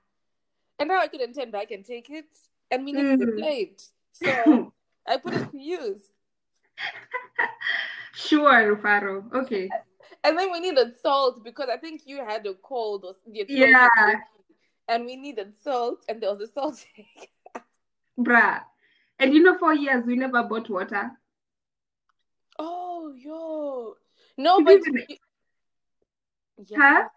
And 0.79 0.87
now 0.89 0.99
i 0.99 1.07
couldn't 1.07 1.33
turn 1.33 1.51
back 1.51 1.71
and 1.71 1.83
take 1.85 2.09
it. 2.09 2.25
And 2.71 2.85
we 2.85 2.93
needed 2.93 3.19
the 3.19 3.25
Mm. 3.25 3.37
plate. 3.37 3.83
So 4.13 4.73
i 5.05 5.17
put 5.17 5.33
it 5.35 5.51
to 5.51 5.57
use. 5.59 6.01
Sure, 8.13 8.75
Rufaro. 8.75 9.31
Okay. 9.33 9.69
and 10.23 10.37
then 10.37 10.51
we 10.51 10.59
needed 10.59 10.95
salt 11.01 11.43
because 11.43 11.69
i 11.71 11.77
think 11.77 12.01
you 12.05 12.17
had 12.25 12.45
a 12.47 12.53
cold 12.55 13.03
or 13.05 13.13
your 13.31 13.45
throat 13.45 13.59
was 13.59 13.69
Yeah. 13.69 14.15
and 14.87 15.05
we 15.05 15.15
needed 15.15 15.53
salt 15.63 16.03
and 16.09 16.19
there 16.21 16.33
was 16.33 16.41
a 16.49 16.51
salt 16.51 16.77
shake 16.95 17.29
Bruh. 18.19 18.61
And 19.19 19.33
you 19.33 19.41
know, 19.41 19.57
for 19.57 19.73
years 19.73 20.05
we 20.05 20.15
never 20.15 20.43
bought 20.43 20.69
water. 20.69 21.11
Oh, 22.59 23.13
yo. 23.15 23.95
No, 24.37 24.63
but 24.63 24.79
you, 24.85 25.17
Yeah. 26.65 26.77
Huh? 26.77 27.09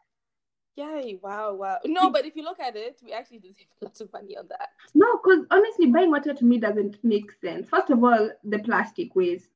Yay! 0.77 1.19
Wow! 1.21 1.55
Wow! 1.55 1.79
No, 1.85 2.11
but 2.11 2.25
if 2.25 2.37
you 2.37 2.43
look 2.43 2.61
at 2.61 2.77
it, 2.77 3.01
we 3.05 3.13
actually 3.13 3.39
do 3.39 3.53
save 3.53 3.67
a 3.83 3.85
lot 3.85 4.01
of 4.01 4.13
money 4.13 4.37
on 4.37 4.47
that. 4.49 4.69
No, 4.95 5.07
because 5.23 5.45
honestly, 5.51 5.87
buying 5.87 6.11
water 6.11 6.33
to 6.33 6.45
me 6.45 6.59
doesn't 6.59 6.97
make 7.03 7.33
sense. 7.33 7.69
First 7.69 7.91
of 7.91 8.03
all, 8.03 8.31
the 8.45 8.59
plastic 8.61 9.15
waste. 9.15 9.51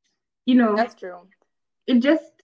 You 0.45 0.57
know, 0.57 0.77
That's 0.77 0.95
true. 0.95 1.21
it 1.87 2.01
just 2.01 2.43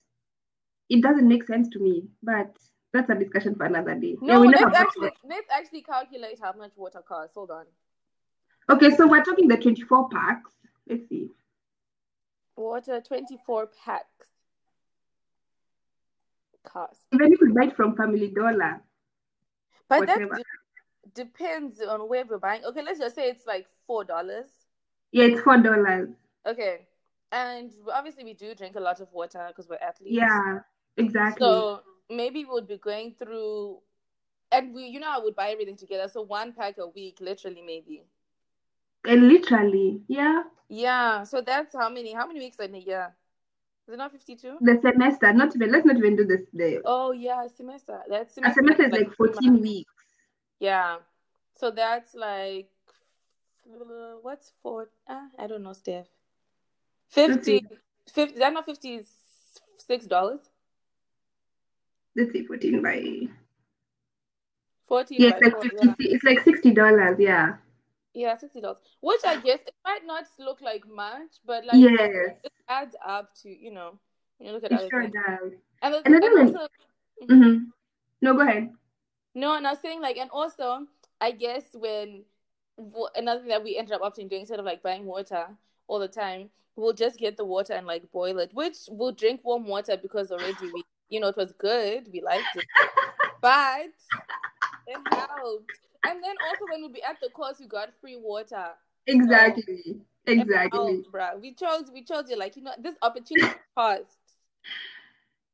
it 0.89 1.03
doesn't 1.03 1.29
make 1.29 1.45
sense 1.47 1.69
to 1.71 1.79
me. 1.79 2.05
But 2.23 2.57
that's 2.93 3.11
a 3.11 3.15
discussion 3.15 3.55
for 3.55 3.65
another 3.65 3.95
day. 3.97 4.17
No, 4.23 4.41
we 4.41 4.49
let's 4.49 4.75
actually 4.75 5.11
let's 5.29 5.49
actually 5.53 5.83
calculate 5.83 6.39
how 6.41 6.53
much 6.53 6.73
water 6.77 7.03
costs. 7.07 7.35
Hold 7.35 7.51
on. 7.51 7.67
Okay, 8.71 8.95
so 8.95 9.07
we're 9.09 9.25
talking 9.25 9.49
the 9.49 9.57
24 9.57 10.09
packs. 10.11 10.51
Let's 10.89 11.09
see. 11.09 11.29
Water 12.57 13.01
twenty 13.01 13.39
four 13.47 13.69
packs 13.85 14.29
cost, 16.63 17.01
Even 17.13 17.33
if 17.33 17.41
we 17.41 17.53
buy 17.53 17.69
it 17.69 17.77
from 17.77 17.97
Family 17.97 18.29
Dollar, 18.29 18.83
but 19.89 20.07
that 20.07 20.19
whatever. 20.21 20.35
de- 20.35 21.25
depends 21.25 21.81
on 21.81 22.01
where 22.07 22.25
we're 22.27 22.39
buying. 22.39 22.63
Okay, 22.67 22.83
let's 22.83 22.99
just 22.99 23.15
say 23.15 23.31
it's 23.31 23.47
like 23.47 23.67
four 23.87 24.05
dollars. 24.05 24.47
Yeah, 25.11 25.25
it's 25.25 25.41
four 25.41 25.57
dollars. 25.57 26.11
Okay, 26.47 26.87
and 27.33 27.73
obviously 27.95 28.25
we 28.25 28.35
do 28.35 28.55
drink 28.55 28.77
a 28.77 28.81
lot 28.81 29.01
of 29.01 29.09
water 29.11 29.47
because 29.49 29.67
we're 29.69 29.77
athletes. 29.77 30.15
Yeah, 30.15 30.59
exactly. 30.99 31.47
So 31.47 31.81
maybe 32.11 32.45
we 32.45 32.51
would 32.51 32.69
be 32.69 32.77
going 32.77 33.15
through, 33.19 33.79
and 34.53 34.75
we, 34.75 34.85
you 34.85 35.01
know, 35.01 35.11
I 35.11 35.19
would 35.19 35.35
buy 35.35 35.49
everything 35.51 35.77
together. 35.77 36.11
So 36.13 36.21
one 36.21 36.53
pack 36.53 36.77
a 36.77 36.89
week, 36.89 37.19
literally, 37.23 37.63
maybe. 37.67 38.03
And 39.07 39.29
literally, 39.29 40.03
yeah, 40.09 40.43
Yeah. 40.69 41.25
So 41.25 41.41
that's 41.41 41.75
how 41.75 41.89
many? 41.89 42.13
How 42.13 42.27
many 42.27 42.41
weeks 42.41 42.59
in 42.59 42.75
a 42.75 42.79
year? 42.79 43.15
Is 43.89 43.95
it 43.95 43.97
not 43.97 44.13
fifty-two? 44.13 44.59
the 44.61 44.79
semester. 44.83 45.33
Not 45.33 45.55
even. 45.57 45.73
Let's 45.73 45.85
not 45.87 45.97
even 45.97 46.17
do 46.17 46.25
this. 46.25 46.43
The 46.53 46.81
Oh 46.85 47.13
yeah, 47.13 47.47
semester. 47.49 48.01
That's 48.09 48.39
a 48.39 48.53
semester 48.53 48.85
is 48.85 48.93
like 48.93 49.13
14 49.17 49.53
months. 49.53 49.63
weeks. 49.63 49.93
Yeah. 50.61 50.99
So 51.57 51.71
that's 51.71 52.15
like 52.15 52.69
what's 54.23 54.53
four? 54.63 54.91
Uh, 55.09 55.27
I 55.39 55.47
don't 55.47 55.63
know, 55.63 55.73
Steph. 55.73 56.07
Fifty. 57.09 57.65
Fifty. 58.13 58.35
Is 58.35 58.39
that 58.41 58.53
not 58.53 58.65
fifty-six 58.67 60.07
dollars? 60.07 60.41
Let's 62.17 62.33
see, 62.33 62.45
14 62.45 62.83
by. 62.83 63.29
Fourteen. 64.87 65.21
Yeah, 65.21 65.33
it's 65.39 65.43
like 65.55 65.63
50. 65.63 65.77
yeah. 65.83 65.95
It's 65.99 66.25
like 66.25 66.41
sixty 66.41 66.73
dollars. 66.73 67.17
Yeah. 67.19 67.57
Yeah, 68.15 68.37
sixty 68.37 68.61
dollars. 68.61 68.79
Which 69.01 69.21
I 69.25 69.37
guess 69.41 69.61
it 69.67 69.75
might 69.85 70.05
not 70.05 70.25
look 70.39 70.61
like 70.61 70.87
much, 70.89 71.31
but 71.47 71.65
like 71.65 71.81
Yes, 71.81 72.35
it 72.43 72.53
adds 72.69 72.97
up 73.07 73.31
to 73.43 73.49
you 73.49 73.71
know 73.73 73.99
when 74.39 74.49
you 74.49 74.55
look 74.55 74.65
at 74.65 74.73
it 74.73 74.79
other 74.79 74.89
sure 74.91 75.03
things. 75.03 75.15
does. 75.15 75.53
And, 75.83 75.95
the, 75.95 75.99
And 76.05 76.15
and 76.15 76.23
then 76.23 76.33
when- 76.35 76.57
also 76.57 76.69
hmm 77.29 77.55
No, 78.23 78.35
go 78.35 78.41
ahead. 78.41 78.71
no, 79.35 79.55
and 79.57 79.67
I 79.67 79.71
was 79.73 79.81
saying 79.81 80.01
like, 80.01 80.17
and 80.17 80.31
also 80.31 80.87
I 81.21 81.31
guess 81.33 81.65
when 81.75 82.25
another 83.17 83.41
thing 83.41 83.49
that 83.51 83.63
we 83.63 83.77
ended 83.77 83.93
up 83.95 84.03
opting 84.03 84.29
doing 84.29 84.41
instead 84.43 84.59
of 84.59 84.65
like 84.65 84.83
buying 84.83 85.05
water 85.05 85.47
all 85.87 85.99
the 85.99 86.09
time, 86.09 86.51
we'll 86.77 86.93
just 86.95 87.19
get 87.19 87.37
the 87.37 87.45
water 87.45 87.75
and 87.75 87.87
like 87.87 88.11
boil 88.11 88.39
it, 88.39 88.51
which 88.55 88.77
we'll 88.89 89.13
drink 89.13 89.41
warm 89.45 89.67
water 89.67 89.97
because 90.01 90.33
already 90.33 90.71
we 90.73 90.83
you 91.09 91.21
know 91.21 91.29
it 91.29 91.37
was 91.37 91.53
good, 91.53 92.09
we 92.13 92.21
liked 92.23 92.57
it, 92.57 92.65
but 93.41 93.91
it 94.91 95.03
helped. 95.15 95.81
And 96.05 96.23
then 96.23 96.35
also 96.43 96.67
when 96.69 96.83
we 96.83 96.89
be 96.89 97.03
at 97.03 97.21
the 97.21 97.29
course, 97.31 97.57
we 97.61 97.67
got 97.67 97.91
free 98.01 98.17
water. 98.17 98.67
Exactly. 99.07 100.01
It 100.27 100.39
Exactly. 100.41 100.71
helped, 100.73 101.13
bruh. 101.13 101.41
We 101.41 101.55
chose, 101.55 101.91
we 101.93 102.03
chose 102.05 102.31
it 102.31 102.39
like 102.39 102.57
you 102.57 102.63
know 102.63 102.73
this 102.79 102.95
opportunity 103.03 103.55
cost. 103.77 104.19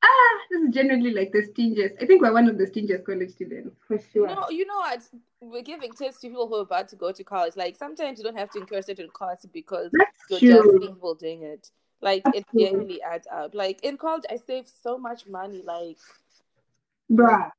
Ah, 0.03 0.39
this 0.51 0.61
is 0.63 0.75
generally 0.75 1.11
like 1.13 1.33
the 1.33 1.43
stingiest. 1.43 2.01
I 2.03 2.07
think 2.07 2.23
we're 2.23 2.33
one 2.33 2.49
of 2.49 2.59
the 2.59 2.65
stingiest 2.67 3.05
college 3.05 3.31
students 3.31 3.77
for 3.87 3.99
sure. 3.99 4.29
No, 4.29 4.49
you 4.51 4.67
know 4.67 4.77
what? 4.77 5.01
We're 5.41 5.63
giving 5.63 5.93
tips 5.93 6.21
to 6.21 6.29
people 6.29 6.47
who 6.49 6.57
are 6.57 6.63
about 6.63 6.89
to 6.89 6.97
go 6.97 7.13
to 7.13 7.25
college. 7.25 7.57
Like 7.57 7.77
sometimes 7.77 8.19
you 8.19 8.25
don't 8.25 8.37
have 8.39 8.51
to 8.51 8.61
incur 8.61 8.83
certain 8.83 9.09
costs 9.11 9.47
because 9.47 9.93
That's 9.93 10.29
you're 10.31 10.41
true. 10.41 10.63
just 10.63 10.81
people 10.81 11.15
doing 11.15 11.43
it. 11.43 11.71
Like 12.01 12.29
it 12.33 12.45
generally 12.59 13.01
adds 13.03 13.27
up. 13.33 13.55
Like 13.55 13.81
in 13.83 13.97
college, 13.97 14.25
I 14.31 14.37
saved 14.37 14.71
so 14.83 14.99
much 14.99 15.27
money. 15.27 15.63
Like 15.65 15.99
Bruh. 17.11 17.51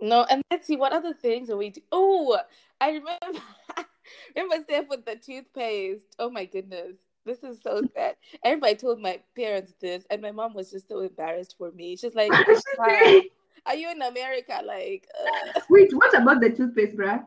No, 0.00 0.24
and 0.30 0.42
let's 0.50 0.66
see 0.66 0.76
what 0.76 0.92
other 0.92 1.14
things 1.14 1.50
are 1.50 1.56
we 1.56 1.70
do. 1.70 1.80
Oh, 1.92 2.38
I 2.80 2.88
remember. 2.90 3.40
remember 4.36 4.62
Steph 4.64 4.88
with 4.88 5.04
the 5.04 5.16
toothpaste. 5.16 6.16
Oh 6.18 6.30
my 6.30 6.44
goodness. 6.44 6.96
This 7.26 7.42
is 7.42 7.60
so 7.62 7.82
sad. 7.94 8.16
Everybody 8.44 8.76
told 8.76 9.00
my 9.00 9.20
parents 9.36 9.74
this, 9.80 10.04
and 10.10 10.22
my 10.22 10.30
mom 10.32 10.54
was 10.54 10.70
just 10.70 10.88
so 10.88 11.00
embarrassed 11.00 11.54
for 11.58 11.70
me. 11.72 11.96
She's 11.96 12.14
like, 12.14 12.32
What 12.32 12.46
did 12.46 12.56
she 12.56 12.78
"Wow, 12.78 12.86
say? 12.88 13.30
"Are 13.66 13.74
you 13.74 13.90
in 13.90 14.00
America?" 14.02 14.60
Like, 14.64 15.06
uh. 15.22 15.60
Wait, 15.68 15.92
what 15.94 16.14
about 16.16 16.40
the 16.40 16.50
toothpaste, 16.50 16.96
bruh? 16.96 17.22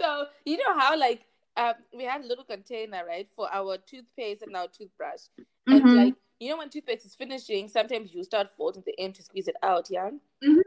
So 0.00 0.26
you 0.44 0.56
know 0.58 0.78
how 0.78 0.96
like 0.98 1.22
um 1.56 1.74
we 1.96 2.04
had 2.04 2.22
a 2.22 2.26
little 2.26 2.44
container 2.44 3.04
right 3.06 3.28
for 3.36 3.48
our 3.52 3.78
toothpaste 3.78 4.42
and 4.42 4.54
our 4.56 4.68
toothbrush, 4.68 5.22
and 5.70 5.84
Mhm. 5.84 5.96
like 5.96 6.14
you 6.40 6.50
know 6.50 6.58
when 6.58 6.68
toothpaste 6.70 7.06
is 7.06 7.14
finishing, 7.14 7.68
sometimes 7.68 8.12
you 8.14 8.24
start 8.24 8.48
folding 8.56 8.82
the 8.86 8.98
end 8.98 9.14
to 9.16 9.22
squeeze 9.22 9.48
it 9.48 9.56
out, 9.62 9.88
yeah. 9.90 10.10
Mhm. 10.42 10.60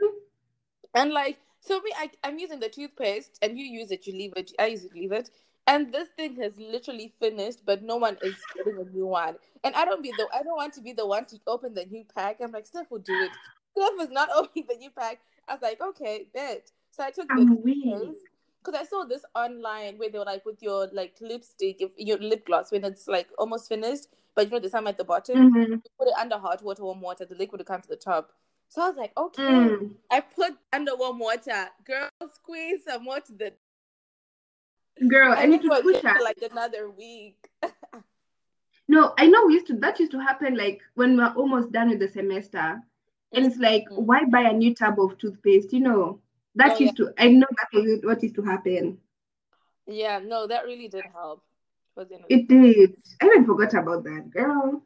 And 0.98 1.14
like 1.14 1.40
so 1.62 1.82
me, 1.82 1.92
I 1.98 2.12
I'm 2.26 2.40
using 2.40 2.62
the 2.62 2.70
toothpaste, 2.70 3.40
and 3.44 3.60
you 3.60 3.66
use 3.66 3.92
it, 3.92 4.08
you 4.08 4.14
leave 4.14 4.34
it. 4.38 4.54
I 4.60 4.68
use 4.68 4.86
it, 4.86 4.96
leave 4.96 5.14
it. 5.14 5.32
And 5.68 5.94
this 5.94 6.10
thing 6.18 6.38
has 6.38 6.54
literally 6.60 7.14
finished, 7.22 7.62
but 7.66 7.84
no 7.84 7.98
one 7.98 8.18
is 8.22 8.48
getting 8.56 8.80
a 8.80 8.86
new 8.86 9.08
one. 9.08 9.38
And 9.64 9.76
I 9.76 9.86
don't 9.86 10.04
be 10.04 10.14
the 10.14 10.28
I 10.34 10.44
don't 10.44 10.58
want 10.58 10.74
to 10.76 10.82
be 10.82 10.94
the 10.94 11.08
one 11.08 11.26
to 11.28 11.40
open 11.48 11.76
the 11.76 11.86
new 11.86 12.06
pack. 12.16 12.40
I'm 12.44 12.54
like, 12.54 12.68
Steph 12.68 12.92
will 12.92 13.00
do 13.00 13.22
it. 13.24 13.38
Steph 13.78 13.94
is 14.02 14.12
not 14.12 14.30
opening 14.36 14.66
the 14.70 14.78
new 14.78 14.92
pack. 14.92 15.22
I 15.48 15.54
was 15.56 15.64
like, 15.64 15.82
okay, 15.82 16.28
bet. 16.34 16.72
So 16.92 17.04
I 17.06 17.12
took 17.12 17.30
I'm 17.32 17.46
toothpaste 17.48 18.26
because 18.66 18.82
I 18.82 18.86
saw 18.86 19.06
this 19.06 19.26
online 19.36 20.00
where 20.00 20.12
they 20.12 20.20
were 20.20 20.26
like 20.26 20.46
with 20.46 20.64
your 20.64 20.90
like 20.94 21.18
lipstick, 21.22 21.82
if 21.82 21.92
your 21.98 22.20
lip 22.20 22.48
gloss 22.48 22.72
when 22.74 22.86
it's 22.86 23.08
like 23.08 23.30
almost 23.40 23.70
finished, 23.70 24.08
but 24.36 24.46
you 24.48 24.52
know 24.52 24.60
there's 24.60 24.74
some 24.74 24.88
at 24.88 24.98
the 25.00 25.06
bottom. 25.06 25.38
Mhm. 25.38 25.82
You 25.84 25.92
put 26.00 26.10
it 26.10 26.16
under 26.20 26.40
hot 26.40 26.64
water, 26.64 26.84
warm 26.84 27.02
water, 27.02 27.26
the 27.26 27.36
liquid 27.36 27.60
will 27.62 27.66
come 27.66 27.82
to 27.82 27.90
the 27.90 27.98
top. 27.98 28.32
So 28.70 28.82
I 28.82 28.88
was 28.90 28.98
like, 28.98 29.14
okay. 29.18 29.42
Mm. 29.44 29.96
I 30.12 30.20
put 30.22 30.54
under 30.74 30.96
warm 30.96 31.20
water. 31.20 31.68
Girl, 31.86 32.10
squeeze 32.34 32.84
some 32.86 33.04
more 33.04 33.20
to 33.22 33.32
the. 33.34 33.54
Girl, 35.08 35.34
I 35.38 35.46
need 35.46 35.60
it 35.60 35.64
to 35.64 35.68
was 35.70 35.82
push 35.84 36.02
her. 36.02 36.16
for 36.18 36.24
like 36.24 36.42
another 36.50 36.90
week. 36.90 37.50
No, 38.90 39.14
I 39.18 39.28
know 39.28 39.46
we 39.46 39.56
used 39.56 39.68
to 39.68 39.74
that 39.80 40.00
used 40.00 40.14
to 40.14 40.20
happen 40.20 40.56
like 40.56 40.80
when 40.96 41.18
we're 41.18 41.34
almost 41.36 41.74
done 41.74 41.90
with 41.90 42.00
the 42.00 42.08
semester. 42.08 42.82
And 43.34 43.46
it's 43.46 43.58
like, 43.58 43.84
Mhm. 43.90 44.06
why 44.06 44.24
buy 44.24 44.44
a 44.44 44.54
new 44.54 44.74
tub 44.74 44.98
of 45.02 45.18
toothpaste? 45.18 45.74
You 45.74 45.82
know, 45.82 46.22
that 46.56 46.72
Oh, 46.72 46.76
yeah. 46.80 46.84
used 46.86 46.96
to 46.98 47.14
I 47.18 47.28
know 47.30 47.48
that 47.58 47.68
was 47.74 48.00
what 48.04 48.24
used 48.24 48.36
to 48.36 48.44
happen. 48.44 49.02
Yeah, 49.88 50.20
no, 50.20 50.48
that 50.48 50.66
really 50.66 50.88
did 50.88 51.04
help. 51.14 51.44
It 52.30 52.48
did. 52.48 52.96
I 53.22 53.26
even 53.26 53.46
forgot 53.46 53.74
about 53.74 54.04
that, 54.06 54.30
girl. 54.30 54.82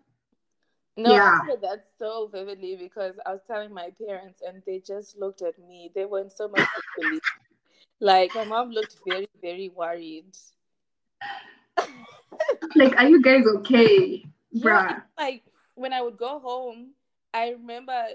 No, 0.98 1.14
Yeah. 1.14 1.40
I 1.50 1.56
that 1.62 1.86
so 1.98 2.28
vividly 2.32 2.76
because 2.76 3.16
I 3.26 3.32
was 3.32 3.42
telling 3.48 3.74
my 3.74 3.90
parents 4.06 4.42
and 4.46 4.62
they 4.66 4.80
just 4.80 5.18
looked 5.18 5.42
at 5.42 5.58
me. 5.60 5.92
They 5.96 6.06
were 6.06 6.20
in 6.22 6.30
so 6.30 6.48
much 6.48 6.66
disbelief. 6.76 7.22
Like 8.00 8.36
my 8.36 8.44
mom 8.44 8.72
looked 8.72 8.98
very, 9.06 9.28
very 9.42 9.70
worried. 9.70 10.36
Like, 12.76 12.96
are 12.98 13.08
you 13.08 13.22
guys 13.22 13.46
okay? 13.58 14.26
Yeah, 14.52 15.02
like 15.18 15.44
when 15.76 15.94
I 15.94 16.02
would 16.02 16.18
go 16.18 16.40
home, 16.40 16.92
I 17.34 17.50
remember 17.52 18.06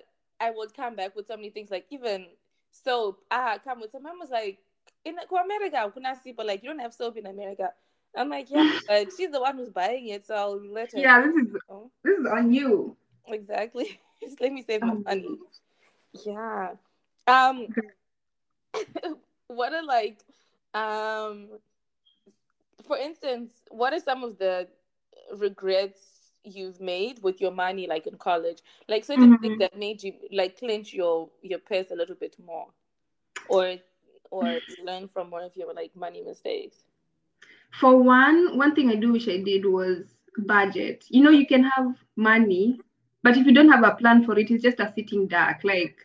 I 0.40 0.50
would 0.50 0.74
come 0.74 0.96
back 0.96 1.16
with 1.16 1.26
so 1.26 1.36
many 1.36 1.50
things, 1.50 1.70
like 1.70 1.86
even 1.90 2.26
soap. 2.70 3.20
Ah, 3.30 3.58
come 3.62 3.80
with 3.80 3.92
some. 3.92 4.02
Mom 4.02 4.18
was 4.18 4.30
like, 4.30 4.58
in 5.04 5.16
America, 5.18 5.92
but 6.36 6.46
like 6.46 6.62
you 6.62 6.68
don't 6.68 6.78
have 6.78 6.94
soap 6.94 7.16
in 7.16 7.26
America. 7.26 7.70
I'm 8.16 8.30
like, 8.30 8.50
yeah, 8.50 8.64
but 8.88 9.12
she's 9.12 9.30
the 9.30 9.40
one 9.40 9.56
who's 9.56 9.70
buying 9.70 10.08
it, 10.08 10.26
so 10.26 10.34
I'll 10.34 10.60
let 10.72 10.92
her. 10.92 11.06
Yeah, 11.06 11.20
this 11.20 11.34
is 11.34 11.52
this 12.04 12.18
is 12.18 12.26
on 12.26 12.52
you. 12.52 12.96
exactly. 13.26 14.00
Just 14.20 14.40
let 14.40 14.52
me 14.52 14.62
save 14.62 14.82
my 14.82 14.94
money. 15.04 15.38
Yeah. 16.24 16.74
Um. 17.26 17.68
what 19.48 19.72
are 19.72 19.84
like, 19.84 20.20
um, 20.74 21.48
for 22.86 22.96
instance, 22.96 23.62
what 23.70 23.92
are 23.92 24.00
some 24.00 24.24
of 24.24 24.38
the 24.38 24.68
regrets 25.36 26.32
you've 26.44 26.80
made 26.80 27.22
with 27.22 27.40
your 27.40 27.52
money, 27.52 27.86
like 27.86 28.06
in 28.06 28.16
college? 28.16 28.60
Like 28.88 29.04
certain 29.04 29.34
things 29.34 29.54
Mhm. 29.54 29.58
that 29.58 29.76
made 29.76 30.02
you 30.02 30.14
like 30.32 30.58
clench 30.58 30.92
your 30.94 31.30
your 31.42 31.58
purse 31.60 31.90
a 31.90 31.96
little 31.96 32.16
bit 32.16 32.36
more, 32.44 32.68
or 33.48 33.76
or 34.30 34.60
learn 34.84 35.08
from 35.08 35.30
one 35.30 35.44
of 35.44 35.56
your 35.56 35.74
like 35.74 35.96
money 35.96 36.22
mistakes. 36.22 36.85
For 37.70 38.00
one, 38.02 38.56
one 38.56 38.74
thing 38.74 38.90
I 38.90 38.96
do 38.96 39.12
wish 39.12 39.28
I 39.28 39.38
did 39.42 39.66
was 39.66 40.16
budget. 40.38 41.04
You 41.08 41.22
know, 41.22 41.30
you 41.30 41.46
can 41.46 41.64
have 41.64 41.96
money, 42.16 42.80
but 43.22 43.36
if 43.36 43.46
you 43.46 43.52
don't 43.52 43.70
have 43.70 43.84
a 43.84 43.94
plan 43.94 44.24
for 44.24 44.38
it, 44.38 44.50
it's 44.50 44.62
just 44.62 44.80
a 44.80 44.92
sitting 44.94 45.26
duck. 45.28 45.60
Like 45.64 45.96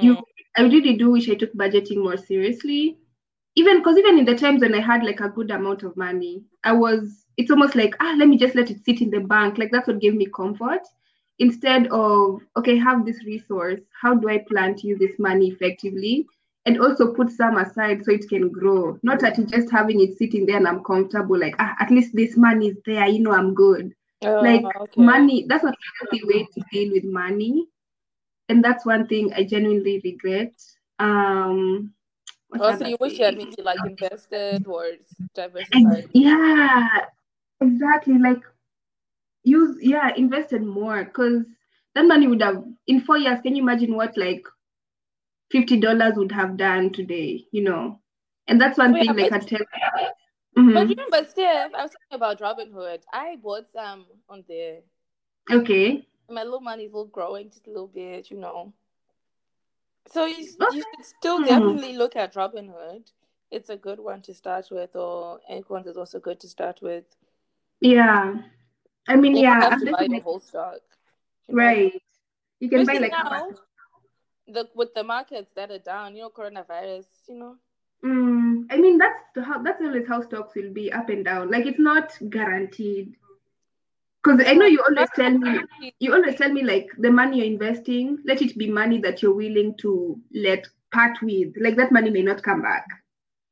you 0.00 0.16
I 0.56 0.62
really 0.62 0.96
do 0.96 1.10
wish 1.10 1.28
I 1.30 1.34
took 1.34 1.52
budgeting 1.54 1.98
more 2.02 2.16
seriously. 2.16 2.98
Even 3.56 3.78
because 3.78 3.98
even 3.98 4.18
in 4.18 4.24
the 4.24 4.36
times 4.36 4.60
when 4.62 4.74
I 4.74 4.80
had 4.80 5.04
like 5.04 5.20
a 5.20 5.28
good 5.28 5.50
amount 5.50 5.82
of 5.82 5.96
money, 5.96 6.44
I 6.64 6.72
was 6.72 7.26
it's 7.36 7.50
almost 7.50 7.74
like 7.76 7.94
ah 8.00 8.14
let 8.18 8.28
me 8.28 8.36
just 8.38 8.54
let 8.54 8.70
it 8.70 8.84
sit 8.84 9.00
in 9.00 9.10
the 9.10 9.20
bank. 9.20 9.58
Like 9.58 9.70
that's 9.72 9.88
what 9.88 10.00
gave 10.00 10.14
me 10.14 10.26
comfort. 10.26 10.82
instead 11.38 11.86
of 11.88 12.40
okay 12.56 12.76
have 12.76 13.04
this 13.04 13.24
resource 13.24 13.80
how 14.02 14.14
do 14.14 14.28
i 14.28 14.38
plan 14.50 14.74
to 14.76 14.86
use 14.88 14.98
this 14.98 15.18
money 15.18 15.48
effectively 15.48 16.26
and 16.66 16.80
also 16.80 17.12
put 17.12 17.30
some 17.30 17.58
aside 17.58 18.04
so 18.04 18.12
it 18.12 18.28
can 18.28 18.48
grow. 18.48 18.98
Not 19.02 19.20
that 19.20 19.36
you 19.38 19.44
just 19.44 19.70
having 19.70 20.00
it 20.00 20.16
sitting 20.16 20.46
there 20.46 20.56
and 20.56 20.66
i'm 20.68 20.82
comfortable 20.82 21.38
like 21.38 21.54
ah, 21.58 21.74
at 21.80 21.90
least 21.90 22.14
this 22.14 22.36
money 22.36 22.68
is 22.68 22.76
there 22.86 23.06
you 23.06 23.20
know 23.20 23.32
i'm 23.32 23.54
good. 23.54 23.94
Oh, 24.24 24.40
like 24.40 24.64
okay. 24.64 25.02
money 25.02 25.44
that's 25.48 25.64
not 25.64 25.74
a 25.74 25.86
healthy 26.00 26.24
way 26.26 26.48
to 26.54 26.62
deal 26.72 26.92
with 26.92 27.04
money. 27.04 27.66
And 28.48 28.62
that's 28.64 28.84
one 28.86 29.06
thing 29.06 29.32
i 29.34 29.44
genuinely 29.44 30.00
regret. 30.04 30.54
Um 30.98 31.92
Also, 32.58 32.86
you 32.86 32.96
wish 33.00 33.18
you 33.18 33.24
had 33.24 33.36
maybe 33.36 33.62
like 33.62 33.84
invested 33.84 34.66
or 34.66 34.84
diversified. 35.34 36.08
yeah 36.12 36.88
exactly 37.60 38.18
like 38.18 38.42
use 39.42 39.76
yeah 39.80 40.14
invested 40.16 40.62
more 40.62 41.04
because 41.04 41.44
that 41.94 42.06
money 42.06 42.26
would 42.26 42.42
have 42.42 42.64
in 42.86 43.00
four 43.00 43.18
years 43.18 43.40
can 43.42 43.54
you 43.54 43.62
imagine 43.62 43.94
what 43.94 44.16
like 44.16 44.46
$50 45.54 46.14
would 46.16 46.32
have 46.32 46.56
done 46.58 46.90
today 46.92 47.46
you 47.52 47.62
know 47.64 48.00
and 48.48 48.60
that's 48.60 48.78
one 48.78 48.94
yeah, 48.94 49.00
thing 49.00 49.16
like 49.16 49.32
i 49.32 49.38
but, 49.38 49.48
tell 49.48 49.60
but 50.72 50.88
Mhm. 50.88 50.88
remember, 50.88 51.24
Steph, 51.30 51.72
I 51.74 51.82
was 51.82 51.92
talking 51.92 52.16
about 52.16 52.40
Robinhood. 52.40 53.02
I 53.12 53.36
bought 53.36 53.70
some 53.70 54.06
on 54.28 54.44
there. 54.48 54.80
okay 55.50 56.06
My 56.28 56.42
little 56.44 56.60
money's 56.60 56.90
still 56.90 57.06
growing 57.06 57.50
just 57.50 57.66
a 57.66 57.70
little 57.70 57.88
bit, 57.88 58.30
you 58.30 58.38
know. 58.38 58.72
So 60.06 60.26
you, 60.26 60.46
you 60.70 60.82
should 60.82 61.04
still 61.04 61.38
Hmm. 61.38 61.42
definitely 61.42 61.92
look 61.96 62.16
at 62.16 62.34
Robinhood. 62.34 63.12
It's 63.50 63.70
a 63.70 63.76
good 63.76 64.00
one 64.00 64.22
to 64.22 64.34
start 64.34 64.68
with, 64.70 64.96
or 64.96 65.40
Acorns 65.48 65.86
is 65.86 65.96
also 65.96 66.18
good 66.20 66.40
to 66.40 66.48
start 66.48 66.80
with. 66.82 67.04
yeah 67.80 68.34
i 69.08 69.16
mean 69.16 69.36
You 69.36 69.42
yeah 69.42 69.60
have 69.60 69.76
to 69.78 69.86
buy 69.86 70.08
definitely 70.08 70.20
whole 70.20 70.40
stock. 70.40 70.80
You 71.48 71.56
buy 71.56 71.74
right 71.74 71.92
you 72.60 72.68
can 72.70 72.84
buy 72.86 72.98
like 72.98 73.10
now 73.10 73.48
the 74.46 74.68
with 74.74 74.94
the 74.94 75.04
markets 75.04 75.50
that 75.56 75.70
are 75.70 75.78
down, 75.78 76.16
you 76.16 76.22
know, 76.22 76.30
coronavirus, 76.30 77.06
you 77.28 77.36
know. 77.36 77.56
Mm, 78.04 78.66
I 78.70 78.76
mean 78.76 78.98
that's 78.98 79.22
the 79.34 79.42
how 79.42 79.62
that's 79.62 79.80
always 79.80 80.06
how 80.06 80.20
stocks 80.22 80.54
will 80.54 80.72
be 80.72 80.92
up 80.92 81.08
and 81.08 81.24
down. 81.24 81.50
Like 81.50 81.66
it's 81.66 81.78
not 81.78 82.12
guaranteed. 82.28 83.14
Because 84.22 84.44
I 84.46 84.54
know 84.54 84.66
you 84.66 84.82
always 84.88 85.08
tell 85.14 85.30
me 85.30 85.60
you 86.00 86.14
always 86.14 86.36
tell 86.36 86.50
me 86.52 86.62
like 86.62 86.88
the 86.98 87.10
money 87.10 87.38
you're 87.38 87.46
investing, 87.46 88.18
let 88.24 88.42
it 88.42 88.56
be 88.56 88.70
money 88.70 89.00
that 89.00 89.22
you're 89.22 89.34
willing 89.34 89.76
to 89.78 90.20
let 90.34 90.66
part 90.92 91.18
with. 91.22 91.54
Like 91.60 91.76
that 91.76 91.92
money 91.92 92.10
may 92.10 92.22
not 92.22 92.42
come 92.42 92.62
back. 92.62 92.86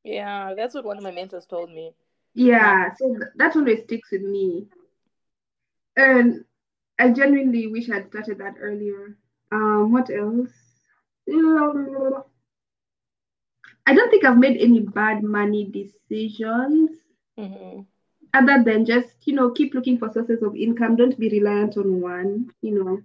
Yeah, 0.05 0.55
that's 0.55 0.75
what 0.75 0.85
one 0.85 0.97
of 0.97 1.03
my 1.03 1.11
mentors 1.11 1.47
told 1.47 1.71
me. 1.71 1.95
Yeah, 2.35 2.95
so 2.95 3.09
th- 3.09 3.33
that 3.37 3.57
always 3.57 3.83
sticks 3.85 4.11
with 4.11 4.23
me. 4.23 4.67
And 5.97 6.45
I 6.99 7.11
genuinely 7.11 7.67
wish 7.67 7.91
I'd 7.91 8.09
started 8.09 8.39
that 8.39 8.55
earlier. 8.59 9.17
Um, 9.51 9.93
what 9.93 10.11
else? 10.11 10.51
I 13.87 13.95
don't 13.95 14.11
think 14.11 14.25
I've 14.25 14.39
made 14.39 14.59
any 14.61 14.81
bad 14.81 15.23
money 15.23 15.65
decisions. 15.65 16.91
mhm. 17.39 17.87
other 18.35 18.63
than 18.65 18.85
just 18.85 19.27
you 19.27 19.35
know 19.35 19.51
keep 19.51 19.75
looking 19.75 19.99
for 19.99 20.11
sources 20.11 20.43
of 20.43 20.55
income 20.57 20.97
don't 20.97 21.19
be 21.19 21.29
reliant 21.31 21.77
on 21.77 22.01
one 22.01 22.51
you 22.63 22.73
know 22.75 23.03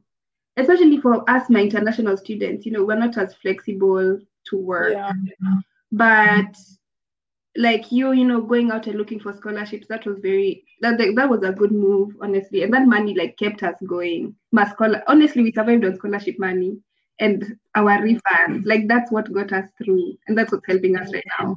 especially 0.57 0.97
for 0.97 1.29
us 1.29 1.49
my 1.49 1.61
international 1.61 2.17
students 2.17 2.65
you 2.65 2.71
know 2.71 2.83
we're 2.85 2.95
not 3.05 3.17
as 3.17 3.33
flexible 3.35 4.19
to 4.45 4.57
work 4.57 4.93
Yeah. 4.93 5.11
but 5.91 6.55
like 7.57 7.91
you 7.91 8.11
you 8.13 8.23
know 8.25 8.41
going 8.41 8.71
out 8.71 8.87
and 8.87 8.97
looking 8.97 9.19
for 9.19 9.33
scholarships 9.33 9.87
that 9.87 10.05
was 10.05 10.19
very 10.19 10.63
that 10.81 10.97
that, 10.97 11.13
that 11.15 11.29
was 11.29 11.43
a 11.43 11.51
good 11.51 11.71
move 11.71 12.15
honestly 12.21 12.63
and 12.63 12.73
that 12.73 12.87
money 12.87 13.13
like 13.15 13.37
kept 13.37 13.63
us 13.63 13.75
going 13.87 14.35
my 14.51 14.65
scholar 14.67 15.03
honestly 15.07 15.43
we 15.43 15.51
survived 15.51 15.83
on 15.85 15.95
scholarship 15.95 16.35
money 16.39 16.77
and 17.19 17.57
our 17.75 17.97
refunds 17.99 18.65
like 18.65 18.87
that's 18.87 19.11
what 19.11 19.31
got 19.33 19.51
us 19.53 19.69
through 19.77 20.17
and 20.27 20.37
that's 20.37 20.51
what's 20.51 20.65
helping 20.67 20.95
us 20.97 21.11
right 21.13 21.25
now. 21.39 21.55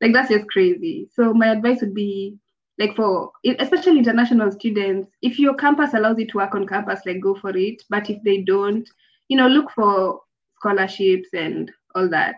Like 0.00 0.12
that's 0.12 0.28
just 0.30 0.48
crazy. 0.48 1.08
So 1.14 1.32
my 1.32 1.48
advice 1.48 1.80
would 1.80 1.94
be 1.94 2.36
like 2.78 2.94
for 2.94 3.32
especially 3.58 3.98
international 3.98 4.50
students 4.52 5.10
if 5.22 5.38
your 5.38 5.54
campus 5.54 5.94
allows 5.94 6.18
you 6.18 6.26
to 6.28 6.36
work 6.38 6.54
on 6.54 6.66
campus 6.66 7.00
like 7.06 7.20
go 7.20 7.34
for 7.34 7.56
it. 7.56 7.82
But 7.90 8.10
if 8.10 8.22
they 8.22 8.42
don't 8.42 8.88
you 9.28 9.36
know 9.36 9.48
look 9.48 9.70
for 9.72 10.20
scholarships 10.56 11.28
and 11.32 11.70
all 11.94 12.08
that. 12.10 12.36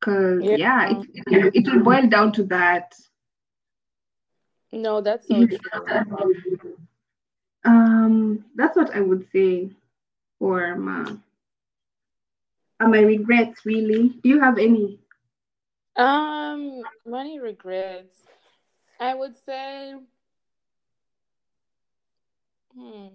Because 0.00 0.42
Yeah. 0.42 0.56
yeah 0.56 0.90
it, 0.90 1.06
it, 1.26 1.50
it 1.54 1.72
will 1.72 1.82
boil 1.84 2.06
down 2.08 2.32
to 2.32 2.44
that. 2.44 2.92
No, 4.72 5.00
that's 5.00 5.28
so 5.28 5.46
true. 5.46 5.58
um 7.64 8.44
that's 8.56 8.76
what 8.76 8.94
i 8.94 9.00
would 9.00 9.26
say 9.32 9.70
for 10.38 10.74
my 10.76 11.04
uh, 12.82 12.88
my 12.88 13.00
regrets 13.00 13.64
really 13.66 14.10
do 14.22 14.28
you 14.30 14.40
have 14.40 14.58
any 14.58 14.98
Um, 15.96 16.82
money 17.06 17.38
regrets. 17.40 18.26
I 19.00 19.14
would 19.14 19.36
say, 19.36 19.94
hmm, 22.74 23.06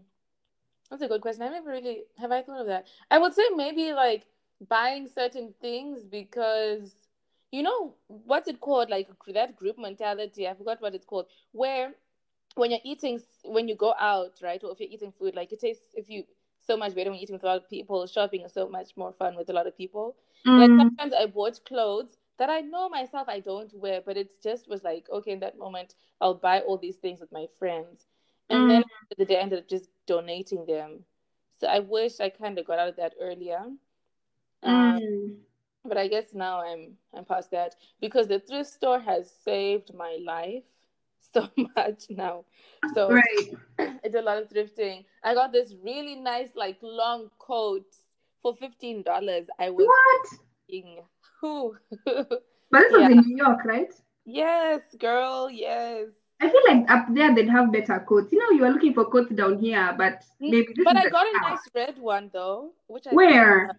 that's 0.90 1.02
a 1.02 1.08
good 1.08 1.22
question. 1.22 1.44
I 1.44 1.50
never 1.50 1.70
really 1.72 2.04
have 2.18 2.32
I 2.32 2.42
thought 2.42 2.62
of 2.62 2.68
that. 2.68 2.88
I 3.12 3.20
would 3.20 3.34
say 3.34 3.44
maybe 3.56 3.94
like 3.94 4.26
buying 4.68 5.08
certain 5.08 5.54
things 5.62 6.04
because 6.06 6.96
you 7.52 7.64
know 7.64 7.96
what's 8.08 8.48
it 8.48 8.60
called? 8.62 8.90
Like 8.90 9.10
that 9.34 9.56
group 9.56 9.78
mentality. 9.78 10.48
I 10.48 10.54
forgot 10.54 10.82
what 10.82 10.96
it's 10.96 11.06
called. 11.06 11.28
Where 11.52 11.94
when 12.56 12.72
you're 12.72 12.80
eating, 12.84 13.20
when 13.46 13.68
you 13.68 13.76
go 13.76 13.94
out, 14.00 14.40
right, 14.44 14.64
or 14.64 14.72
if 14.72 14.80
you're 14.80 14.90
eating 14.92 15.12
food, 15.12 15.36
like 15.36 15.52
it 15.54 15.60
tastes 15.62 15.86
if 15.96 16.10
you 16.10 16.24
so 16.68 16.78
much 16.78 16.96
better 16.96 17.12
when 17.12 17.20
eating 17.20 17.36
with 17.36 17.44
a 17.44 17.48
lot 17.48 17.58
of 17.58 17.70
people. 17.70 18.08
Shopping 18.08 18.44
is 18.44 18.54
so 18.54 18.70
much 18.70 18.98
more 18.98 19.14
fun 19.14 19.36
with 19.38 19.50
a 19.50 19.54
lot 19.54 19.68
of 19.68 19.78
people. 19.78 20.18
Like 20.56 20.72
Mm, 20.72 20.90
sometimes 20.98 21.14
I 21.14 21.28
bought 21.28 21.66
clothes 21.66 22.18
that 22.40 22.50
I 22.50 22.62
know 22.62 22.90
myself 22.90 23.30
I 23.30 23.42
don't 23.42 23.74
wear, 23.76 24.02
but 24.06 24.18
it 24.18 24.32
just 24.44 24.70
was 24.70 24.84
like, 24.84 25.08
okay, 25.12 25.32
in 25.34 25.40
that 25.42 25.58
moment, 25.60 25.96
I'll 26.22 26.36
buy 26.36 26.62
all 26.62 26.78
these 26.78 26.98
things 26.98 27.20
with 27.22 27.32
my 27.34 27.48
friends. 27.60 28.08
And 28.50 28.68
then 28.68 28.80
mm, 28.80 28.84
at 28.84 29.10
the, 29.10 29.16
the 29.18 29.26
day, 29.26 29.38
I 29.40 29.42
ended 29.44 29.60
up 29.60 29.70
just 29.70 29.90
donating 30.08 30.66
them. 30.68 31.06
So 31.60 31.68
I 31.68 31.80
wish 31.80 32.20
I 32.20 32.30
kind 32.30 32.60
of 32.60 32.68
got 32.68 32.80
out 32.80 32.90
of 32.90 32.96
that 32.98 33.16
earlier. 33.22 33.66
Um, 34.64 35.00
mm. 35.02 35.38
but 35.86 35.98
I 35.98 36.08
guess 36.08 36.34
now 36.34 36.62
I'm 36.62 36.98
I'm 37.14 37.26
past 37.26 37.52
that 37.52 37.76
because 38.02 38.28
the 38.28 38.40
thrift 38.40 38.70
store 38.72 39.00
has 39.00 39.32
saved 39.46 39.94
my 39.94 40.18
life 40.24 40.64
so 41.34 41.50
much 41.76 42.06
now. 42.10 42.46
So 42.86 43.20
right 43.20 43.48
I 43.80 44.00
did 44.04 44.16
a 44.16 44.22
lot 44.22 44.38
of 44.42 44.50
thrifting. 44.50 45.06
I 45.24 45.34
got 45.34 45.52
this 45.52 45.74
really 45.84 46.16
nice 46.16 46.50
like 46.56 46.78
long 46.82 47.30
coat 47.40 47.86
for 48.42 48.56
fifteen 48.56 49.04
dollars. 49.04 49.48
I 49.60 49.70
was 49.72 49.86
what 49.86 50.28
thinking, 50.68 51.00
who? 51.42 51.76
but 52.72 52.82
this 52.82 52.92
was 52.94 53.10
in 53.10 53.20
new 53.22 53.38
york 53.38 53.64
right 53.66 53.94
Yes, 54.26 54.96
girl. 54.96 55.50
Yes. 55.50 56.10
I 56.42 56.50
feel 56.50 56.62
like 56.68 56.90
up 56.90 57.08
there 57.14 57.34
they'd 57.34 57.50
have 57.50 57.72
better 57.72 58.00
coats. 58.08 58.32
You 58.32 58.40
know, 58.40 58.52
you 58.58 58.64
are 58.66 58.72
looking 58.72 58.94
for 58.94 59.06
coats 59.06 59.32
down 59.34 59.60
here, 59.60 59.94
but 59.98 60.24
Mm, 60.42 60.50
maybe 60.52 60.74
this 60.76 60.86
But 60.86 60.98
is 60.98 61.04
I 61.04 61.08
got 61.08 61.28
a 61.28 61.40
nice 61.40 61.68
red 61.74 61.98
one 62.00 62.30
though, 62.34 62.74
which 62.88 63.08
I 63.08 63.16
Where? 63.16 63.72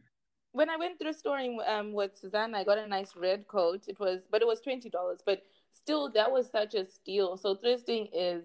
when 0.53 0.71
I 0.71 0.77
went 0.77 0.99
through 0.99 1.13
storing 1.13 1.61
um 1.67 1.93
with 1.93 2.17
Suzanne, 2.17 2.55
I 2.55 2.65
got 2.65 2.79
a 2.79 2.87
nice 2.87 3.15
red 3.17 3.47
coat. 3.47 3.85
It 3.89 3.99
was, 4.01 4.27
but 4.31 4.43
it 4.43 4.47
was 4.49 4.61
twenty 4.61 4.89
dollars. 4.91 5.21
But 5.25 5.43
still, 5.73 6.11
that 6.13 6.31
was 6.31 6.51
such 6.51 6.75
a 6.75 6.85
steal. 6.85 7.37
So 7.37 7.55
thrifting 7.55 8.09
is 8.13 8.45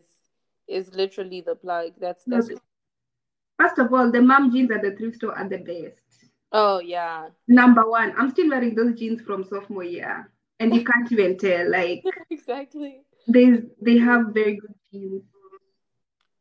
is 0.67 0.93
literally 0.93 1.41
the 1.41 1.55
plug. 1.55 1.93
That's 1.99 2.23
that's 2.25 2.47
just. 2.47 2.61
first 3.59 3.79
of 3.79 3.93
all, 3.93 4.11
the 4.11 4.21
mom 4.21 4.51
jeans 4.51 4.71
at 4.71 4.81
the 4.81 4.91
thrift 4.95 5.17
store 5.17 5.37
are 5.37 5.47
the 5.47 5.57
best. 5.57 6.29
Oh 6.51 6.79
yeah. 6.79 7.29
Number 7.47 7.89
one, 7.89 8.13
I'm 8.17 8.29
still 8.29 8.49
wearing 8.49 8.75
those 8.75 8.97
jeans 8.97 9.21
from 9.21 9.43
sophomore 9.43 9.83
year, 9.83 10.31
and 10.59 10.73
you 10.73 10.83
can't 10.83 11.11
even 11.11 11.37
tell. 11.37 11.69
Like 11.69 12.03
exactly. 12.29 13.01
they 13.27 13.61
they 13.81 13.97
have 13.97 14.27
very 14.33 14.55
good 14.57 14.75
jeans. 14.91 15.23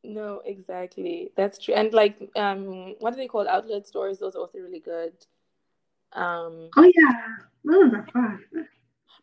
No, 0.04 0.42
exactly. 0.44 1.30
That's 1.36 1.58
true. 1.58 1.74
And 1.74 1.92
like, 1.94 2.18
um, 2.34 2.96
what 2.98 3.12
do 3.12 3.16
they 3.18 3.28
call 3.28 3.48
outlet 3.48 3.86
stores? 3.86 4.18
Those 4.18 4.34
are 4.34 4.40
also 4.40 4.58
really 4.58 4.80
good. 4.80 5.12
Um, 6.12 6.70
Oh 6.76 6.82
yeah, 6.82 7.36
those 7.64 7.94
are 7.94 8.06
fun. 8.12 8.44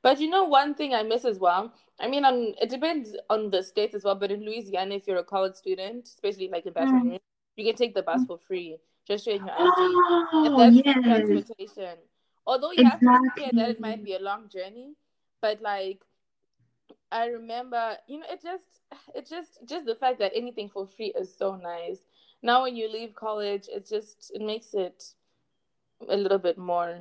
But 0.02 0.20
you 0.20 0.30
know, 0.30 0.46
one 0.46 0.74
thing 0.76 0.94
I 0.94 1.04
miss 1.04 1.26
as 1.26 1.40
well. 1.40 1.74
I 2.00 2.08
mean, 2.08 2.24
um, 2.26 2.54
it 2.62 2.70
depends 2.70 3.16
on 3.30 3.50
the 3.50 3.62
state 3.62 3.94
as 3.94 4.04
well. 4.04 4.16
But 4.16 4.32
in 4.32 4.46
Louisiana, 4.46 4.96
if 4.96 5.08
you're 5.08 5.18
a 5.18 5.24
college 5.24 5.56
student, 5.56 6.06
especially 6.08 6.50
like 6.50 6.66
in 6.66 6.74
Baton 6.74 7.04
Mm. 7.04 7.12
Rouge, 7.12 7.20
you 7.58 7.66
can 7.66 7.76
take 7.76 7.94
the 7.94 8.04
bus 8.04 8.26
for 8.26 8.38
free. 8.38 8.78
Just 9.06 9.26
showing 9.26 9.42
your 9.46 9.56
ID, 9.56 9.66
and 9.68 10.54
Oh 10.54 10.58
that's 10.58 10.76
yes, 10.76 11.04
transportation. 11.04 11.98
Although 12.46 12.72
you 12.72 12.86
have 12.86 13.00
to 13.00 13.20
be 13.22 13.30
clear 13.42 13.52
that 13.54 13.70
it 13.70 13.80
might 13.80 14.04
be 14.04 14.14
a 14.14 14.20
long 14.20 14.50
journey, 14.50 14.96
but 15.42 15.62
like 15.62 16.02
I 17.12 17.28
remember, 17.28 17.98
you 18.08 18.20
know, 18.20 18.26
it 18.30 18.42
just, 18.42 18.82
it 19.16 19.28
just, 19.28 19.60
just 19.66 19.86
the 19.86 19.96
fact 19.96 20.20
that 20.20 20.32
anything 20.36 20.70
for 20.70 20.88
free 20.88 21.14
is 21.18 21.36
so 21.36 21.56
nice. 21.56 22.04
Now, 22.42 22.64
when 22.64 22.76
you 22.76 22.92
leave 22.92 23.16
college, 23.16 23.68
it 23.68 23.88
just, 23.88 24.32
it 24.34 24.42
makes 24.42 24.74
it 24.74 25.04
a 26.08 26.16
little 26.16 26.38
bit 26.38 26.58
more, 26.58 27.00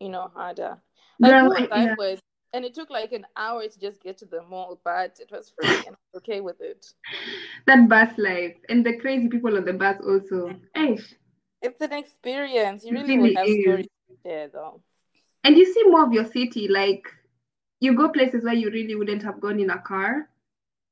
you 0.00 0.08
know, 0.08 0.30
harder. 0.34 0.78
Like, 1.18 1.32
Girl, 1.32 1.42
who 1.42 1.48
was 1.50 1.68
I 1.70 1.84
yeah. 1.84 1.94
with? 1.96 2.20
And 2.52 2.64
it 2.64 2.74
took 2.74 2.90
like 2.90 3.12
an 3.12 3.26
hour 3.36 3.66
to 3.66 3.80
just 3.80 4.02
get 4.02 4.18
to 4.18 4.26
the 4.26 4.42
mall, 4.42 4.80
but 4.84 5.18
it 5.20 5.30
was 5.30 5.52
free 5.56 5.82
and 5.86 5.96
okay 6.16 6.40
with 6.40 6.60
it. 6.60 6.86
That 7.66 7.88
bus 7.88 8.10
life 8.18 8.56
and 8.68 8.84
the 8.84 8.96
crazy 8.96 9.28
people 9.28 9.56
on 9.56 9.64
the 9.64 9.74
bus 9.74 10.00
also. 10.04 10.54
Eish. 10.76 11.14
It's 11.62 11.80
an 11.80 11.92
experience. 11.92 12.84
You 12.84 12.92
really 12.92 13.18
really 13.18 13.34
have 13.34 13.46
is. 13.46 13.62
stories 13.62 13.86
there 14.24 14.48
though. 14.48 14.80
And 15.44 15.56
you 15.56 15.72
see 15.72 15.82
more 15.84 16.04
of 16.04 16.12
your 16.12 16.24
city, 16.24 16.68
like 16.68 17.04
you 17.80 17.94
go 17.94 18.08
places 18.08 18.44
where 18.44 18.54
you 18.54 18.70
really 18.70 18.94
wouldn't 18.94 19.22
have 19.22 19.40
gone 19.40 19.60
in 19.60 19.70
a 19.70 19.78
car. 19.78 20.28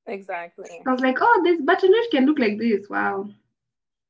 Exactly. 0.07 0.81
I 0.87 0.91
was 0.91 1.01
like, 1.01 1.19
oh, 1.21 1.41
this 1.45 1.61
Baton 1.61 1.91
Rouge 1.91 2.11
can 2.11 2.27
look 2.27 2.39
like 2.39 2.59
this. 2.59 2.89
Wow. 2.89 3.29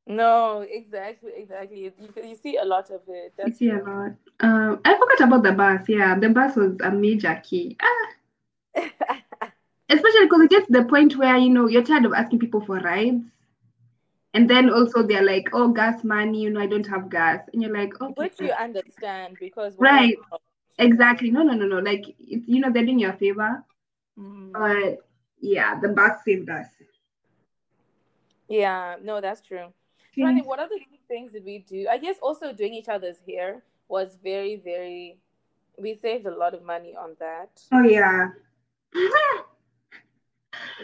No, 0.09 0.61
exactly, 0.63 1.33
exactly. 1.37 1.81
You, 1.85 1.93
you, 2.01 2.29
you 2.31 2.35
see 2.35 2.57
a 2.57 2.65
lot 2.65 2.91
of 2.91 3.03
it. 3.09 3.35
You 3.43 3.45
That's 3.45 3.59
see 3.59 3.69
a 3.69 3.75
lot. 3.77 4.13
Um, 4.41 4.81
I 4.85 4.97
forgot 4.97 5.21
about 5.21 5.43
the 5.43 5.53
bus. 5.53 5.87
Yeah, 5.87 6.19
the 6.19 6.31
bus 6.31 6.57
was 6.57 6.77
a 6.83 6.91
major 6.91 7.41
key. 7.45 7.77
Ah, 7.83 8.09
especially 9.91 10.25
because 10.25 10.41
it 10.43 10.51
gets 10.51 10.67
to 10.67 10.73
the 10.73 10.85
point 10.85 11.17
where 11.17 11.37
you 11.37 11.51
know 11.51 11.69
you're 11.69 11.85
tired 11.85 12.07
of 12.07 12.15
asking 12.15 12.39
people 12.39 12.63
for 12.63 12.79
rides, 12.79 13.23
and 14.33 14.49
then 14.49 14.71
also 14.71 15.03
they're 15.03 15.23
like, 15.23 15.51
"Oh, 15.53 15.69
gas 15.69 16.03
money, 16.05 16.41
you 16.41 16.51
know, 16.51 16.61
I 16.61 16.67
don't 16.67 16.87
have 16.87 17.11
gas," 17.11 17.47
and 17.53 17.63
you're 17.63 17.77
like, 17.77 18.01
"Okay, 18.01 18.15
Which 18.17 18.41
you 18.41 18.53
understand 18.53 19.37
because 19.39 19.77
right, 19.79 20.17
exactly." 20.79 21.31
No, 21.31 21.43
no, 21.43 21.53
no, 21.53 21.67
no. 21.67 21.81
Like, 21.81 22.07
it's, 22.19 22.49
you 22.49 22.61
know, 22.61 22.73
they're 22.73 22.87
doing 22.87 22.99
you 23.01 23.11
a 23.11 23.13
favor, 23.13 23.63
Mm. 24.19 24.53
but 24.53 25.07
yeah, 25.41 25.79
the 25.79 25.89
bus 25.89 26.25
saved 26.25 26.49
us. 26.49 26.67
Yeah, 28.49 28.97
no, 29.03 29.21
that's 29.21 29.43
true. 29.43 29.73
Yeah. 30.19 30.25
Trying 30.25 30.35
to 30.35 30.41
think, 30.41 30.49
what 30.49 30.59
other 30.59 30.75
things 31.07 31.33
did 31.33 31.45
we 31.45 31.59
do? 31.59 31.87
I 31.89 31.99
guess 31.99 32.17
also 32.21 32.53
doing 32.53 32.75
each 32.75 32.89
other's 32.89 33.19
hair 33.27 33.63
was 33.89 34.17
very, 34.23 34.57
very. 34.57 35.19
We 35.79 35.95
saved 35.95 36.27
a 36.27 36.37
lot 36.37 36.55
of 36.55 36.65
money 36.65 36.97
on 36.99 37.15
that. 37.21 37.51
Oh 37.73 37.83
yeah. 37.83 38.31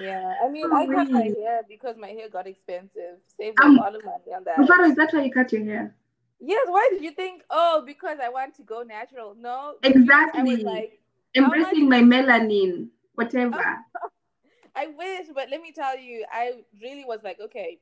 Yeah, 0.01 0.35
I 0.45 0.49
mean, 0.49 0.67
Oh, 0.71 0.77
I 0.77 0.87
cut 0.87 1.11
my 1.11 1.23
hair 1.23 1.63
because 1.69 1.97
my 1.97 2.09
hair 2.09 2.29
got 2.29 2.47
expensive. 2.47 3.19
Saved 3.37 3.59
a 3.61 3.65
Um, 3.65 3.77
lot 3.77 3.95
of 3.97 4.05
money 4.05 4.33
on 4.37 4.45
that. 4.45 4.59
Rufaro, 4.59 4.89
is 4.89 4.95
that 4.95 5.13
why 5.13 5.25
you 5.25 5.33
cut 5.33 5.53
your 5.53 5.65
hair? 5.65 5.95
Yes, 6.41 6.67
why 6.69 6.89
did 6.93 7.03
you 7.03 7.11
think? 7.11 7.43
Oh, 7.51 7.83
because 7.85 8.19
I 8.23 8.29
want 8.29 8.55
to 8.57 8.63
go 8.63 8.83
natural. 8.83 9.35
No, 9.35 9.75
because 9.83 9.97
I 9.97 10.43
was 10.43 10.61
Exactly. 10.61 10.65
like. 10.65 11.01
Embracing 11.35 11.89
my 11.89 12.01
melanin, 12.03 12.89
whatever. 13.15 13.59
I 14.77 14.87
wish, 14.89 15.27
but 15.35 15.51
let 15.51 15.61
me 15.61 15.73
tell 15.73 15.99
you, 15.99 16.25
I 16.33 16.63
really 16.81 17.05
was 17.05 17.21
like, 17.25 17.41
okay, 17.41 17.81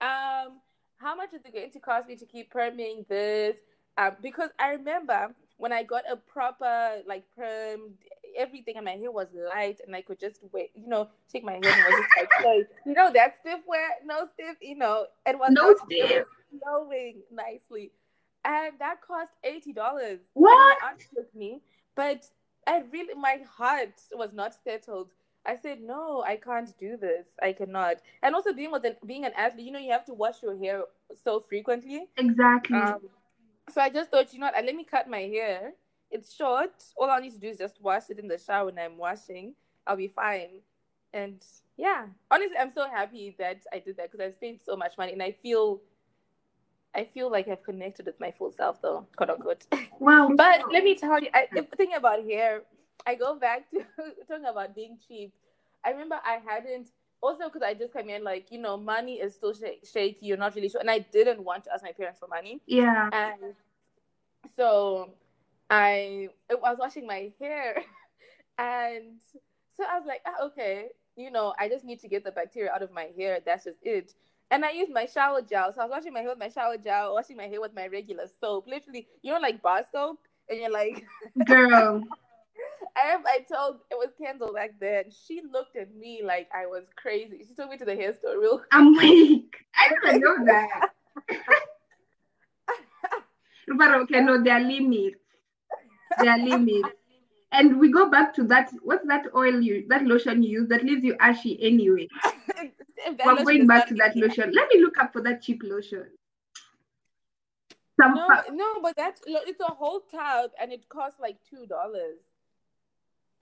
um, 0.00 0.60
how 0.98 1.14
much 1.14 1.32
is 1.34 1.40
it 1.44 1.52
going 1.52 1.70
to 1.70 1.80
cost 1.80 2.08
me 2.08 2.16
to 2.16 2.26
keep 2.26 2.52
perming 2.52 3.06
this? 3.08 3.56
Um, 3.96 4.16
because 4.22 4.50
I 4.58 4.70
remember 4.72 5.34
when 5.56 5.72
I 5.72 5.82
got 5.82 6.04
a 6.10 6.16
proper 6.16 7.00
like 7.06 7.24
perm, 7.36 7.94
everything 8.36 8.76
and 8.76 8.84
my 8.84 8.92
hair 8.92 9.10
was 9.12 9.28
light, 9.54 9.80
and 9.86 9.94
I 9.94 10.02
could 10.02 10.18
just 10.18 10.40
wait, 10.52 10.70
you 10.74 10.88
know, 10.88 11.08
shake 11.30 11.44
my 11.44 11.52
hair 11.52 11.62
and 11.64 11.84
was 11.84 12.00
just 12.00 12.10
like, 12.18 12.30
like, 12.44 12.68
you 12.86 12.92
know, 12.94 13.12
that 13.12 13.36
stiff 13.38 13.60
wear, 13.66 13.88
no 14.04 14.26
stiff, 14.34 14.56
you 14.60 14.76
know, 14.76 15.06
it 15.26 15.38
was 15.38 15.50
No 15.52 15.68
not 15.68 15.78
stiff. 15.86 16.26
flowing 16.62 17.22
nicely, 17.30 17.92
and 18.44 18.72
that 18.78 19.00
cost 19.06 19.30
eighty 19.44 19.72
dollars. 19.72 20.18
What? 20.34 20.50
My 20.82 20.88
aunt 20.90 21.00
took 21.14 21.34
me, 21.34 21.62
but 21.94 22.26
I 22.66 22.82
really, 22.90 23.14
my 23.14 23.38
heart 23.56 23.94
was 24.12 24.32
not 24.32 24.54
settled. 24.64 25.10
I 25.46 25.56
said, 25.56 25.80
no, 25.82 26.22
I 26.26 26.36
can't 26.36 26.76
do 26.78 26.96
this. 26.96 27.26
I 27.42 27.52
cannot. 27.52 27.96
And 28.22 28.34
also 28.34 28.52
being 28.52 28.72
with 28.72 28.84
an, 28.84 28.96
being 29.04 29.24
an 29.24 29.32
athlete, 29.36 29.66
you 29.66 29.72
know, 29.72 29.78
you 29.78 29.92
have 29.92 30.06
to 30.06 30.14
wash 30.14 30.42
your 30.42 30.56
hair 30.56 30.84
so 31.22 31.44
frequently. 31.48 32.06
Exactly. 32.16 32.78
Um, 32.78 33.00
so 33.70 33.80
I 33.80 33.90
just 33.90 34.10
thought, 34.10 34.32
you 34.32 34.38
know 34.38 34.46
what, 34.46 34.64
let 34.64 34.74
me 34.74 34.84
cut 34.84 35.08
my 35.08 35.20
hair. 35.20 35.72
It's 36.10 36.34
short. 36.34 36.72
All 36.96 37.10
I 37.10 37.20
need 37.20 37.32
to 37.32 37.38
do 37.38 37.48
is 37.48 37.58
just 37.58 37.80
wash 37.82 38.04
it 38.10 38.18
in 38.18 38.28
the 38.28 38.38
shower 38.38 38.66
when 38.66 38.78
I'm 38.78 38.96
washing. 38.96 39.54
I'll 39.86 39.96
be 39.96 40.08
fine. 40.08 40.60
And 41.12 41.44
yeah, 41.76 42.06
honestly, 42.30 42.56
I'm 42.58 42.70
so 42.70 42.88
happy 42.88 43.34
that 43.38 43.62
I 43.72 43.78
did 43.78 43.96
that 43.96 44.10
because 44.10 44.34
I 44.34 44.38
saved 44.38 44.64
so 44.64 44.76
much 44.76 44.98
money, 44.98 45.12
and 45.12 45.22
I 45.22 45.32
feel, 45.42 45.80
I 46.94 47.04
feel 47.04 47.30
like 47.30 47.48
I've 47.48 47.62
connected 47.62 48.06
with 48.06 48.18
my 48.18 48.32
full 48.32 48.52
self, 48.52 48.82
though, 48.82 49.06
quote 49.16 49.30
unquote. 49.30 49.66
wow. 50.00 50.30
But 50.36 50.72
let 50.72 50.82
me 50.82 50.96
tell 50.96 51.20
you, 51.20 51.28
I, 51.32 51.46
if 51.52 51.68
thinking 51.76 51.96
about 51.96 52.24
hair, 52.24 52.62
I 53.06 53.14
go 53.14 53.38
back 53.38 53.70
to 53.70 53.84
talking 54.28 54.46
about 54.46 54.74
being 54.74 54.98
cheap. 55.06 55.32
I 55.84 55.90
remember 55.90 56.16
I 56.24 56.40
hadn't 56.46 56.88
also 57.22 57.44
because 57.48 57.62
I 57.62 57.74
just 57.74 57.92
came 57.92 58.08
in 58.10 58.24
like 58.24 58.50
you 58.50 58.58
know 58.58 58.76
money 58.76 59.14
is 59.20 59.34
still 59.34 59.54
sh- 59.54 59.86
shaky. 59.90 60.26
You're 60.26 60.36
not 60.36 60.54
really 60.54 60.68
sure, 60.68 60.80
and 60.80 60.90
I 60.90 61.00
didn't 61.00 61.42
want 61.42 61.64
to 61.64 61.72
ask 61.72 61.82
my 61.82 61.92
parents 61.92 62.18
for 62.18 62.28
money, 62.28 62.60
Yeah. 62.66 63.10
and 63.12 63.54
so 64.56 65.10
I 65.70 66.28
I 66.50 66.54
was 66.54 66.76
washing 66.78 67.06
my 67.06 67.32
hair, 67.40 67.76
and 68.58 69.20
so 69.76 69.84
I 69.84 69.98
was 69.98 70.06
like, 70.06 70.20
ah, 70.26 70.44
okay, 70.46 70.88
you 71.16 71.30
know, 71.30 71.54
I 71.58 71.68
just 71.68 71.84
need 71.84 72.00
to 72.00 72.08
get 72.08 72.24
the 72.24 72.32
bacteria 72.32 72.72
out 72.72 72.82
of 72.82 72.92
my 72.92 73.10
hair. 73.16 73.40
That's 73.44 73.64
just 73.64 73.78
it. 73.82 74.14
And 74.50 74.64
I 74.64 74.70
used 74.70 74.92
my 74.92 75.06
shower 75.06 75.40
gel. 75.42 75.72
So 75.72 75.80
I 75.80 75.84
was 75.84 75.90
washing 75.90 76.12
my 76.12 76.20
hair 76.20 76.28
with 76.28 76.38
my 76.38 76.48
shower 76.48 76.76
gel, 76.76 77.14
washing 77.14 77.36
my 77.36 77.48
hair 77.48 77.60
with 77.60 77.74
my 77.74 77.88
regular 77.88 78.26
soap. 78.40 78.66
Literally, 78.68 79.08
you 79.22 79.32
know, 79.32 79.40
like 79.40 79.60
bar 79.62 79.82
soap. 79.90 80.20
And 80.48 80.60
you're 80.60 80.70
like, 80.70 81.04
Girl. 81.44 82.04
I, 82.96 83.16
I 83.26 83.38
told 83.52 83.80
it 83.90 83.94
was 83.94 84.10
Kendall 84.16 84.52
back 84.52 84.72
then. 84.80 85.04
She 85.26 85.42
looked 85.50 85.76
at 85.76 85.94
me 85.94 86.22
like 86.24 86.48
I 86.54 86.66
was 86.66 86.84
crazy. 86.96 87.44
She 87.46 87.54
took 87.54 87.70
me 87.70 87.76
to 87.76 87.84
the 87.84 87.94
hair 87.94 88.14
store 88.14 88.38
real 88.38 88.58
quick. 88.58 88.68
I'm 88.72 88.96
weak. 88.96 89.56
I 89.74 89.88
didn't 90.04 90.20
know 90.20 90.44
that. 90.44 90.90
But 93.76 93.94
okay, 93.94 94.20
no, 94.20 94.42
there 94.42 94.54
are 94.54 94.60
limits. 94.60 95.16
There 96.18 96.30
are 96.30 96.38
limits. 96.38 96.88
And 97.52 97.78
we 97.78 97.90
go 97.90 98.10
back 98.10 98.34
to 98.34 98.44
that. 98.44 98.70
What's 98.82 99.06
that 99.06 99.26
oil 99.34 99.60
you, 99.60 99.86
that 99.88 100.04
lotion 100.04 100.42
you 100.42 100.60
use 100.60 100.68
that 100.68 100.84
leaves 100.84 101.04
you 101.04 101.16
ashy 101.20 101.58
anyway? 101.62 102.08
We're 103.24 103.44
going 103.44 103.66
back 103.66 103.88
to 103.88 103.94
that 103.94 104.16
lotion. 104.16 104.52
Let 104.52 104.68
me 104.72 104.80
look 104.80 104.98
up 104.98 105.12
for 105.12 105.22
that 105.22 105.42
cheap 105.42 105.62
lotion. 105.62 106.06
Some 108.00 108.14
No, 108.14 108.28
no, 108.52 108.80
but 108.82 108.96
that's 108.96 109.20
it's 109.24 109.60
a 109.60 109.72
whole 109.72 110.00
tub 110.00 110.50
and 110.60 110.72
it 110.72 110.88
costs 110.88 111.20
like 111.20 111.36
two 111.48 111.64
dollars. 111.66 112.18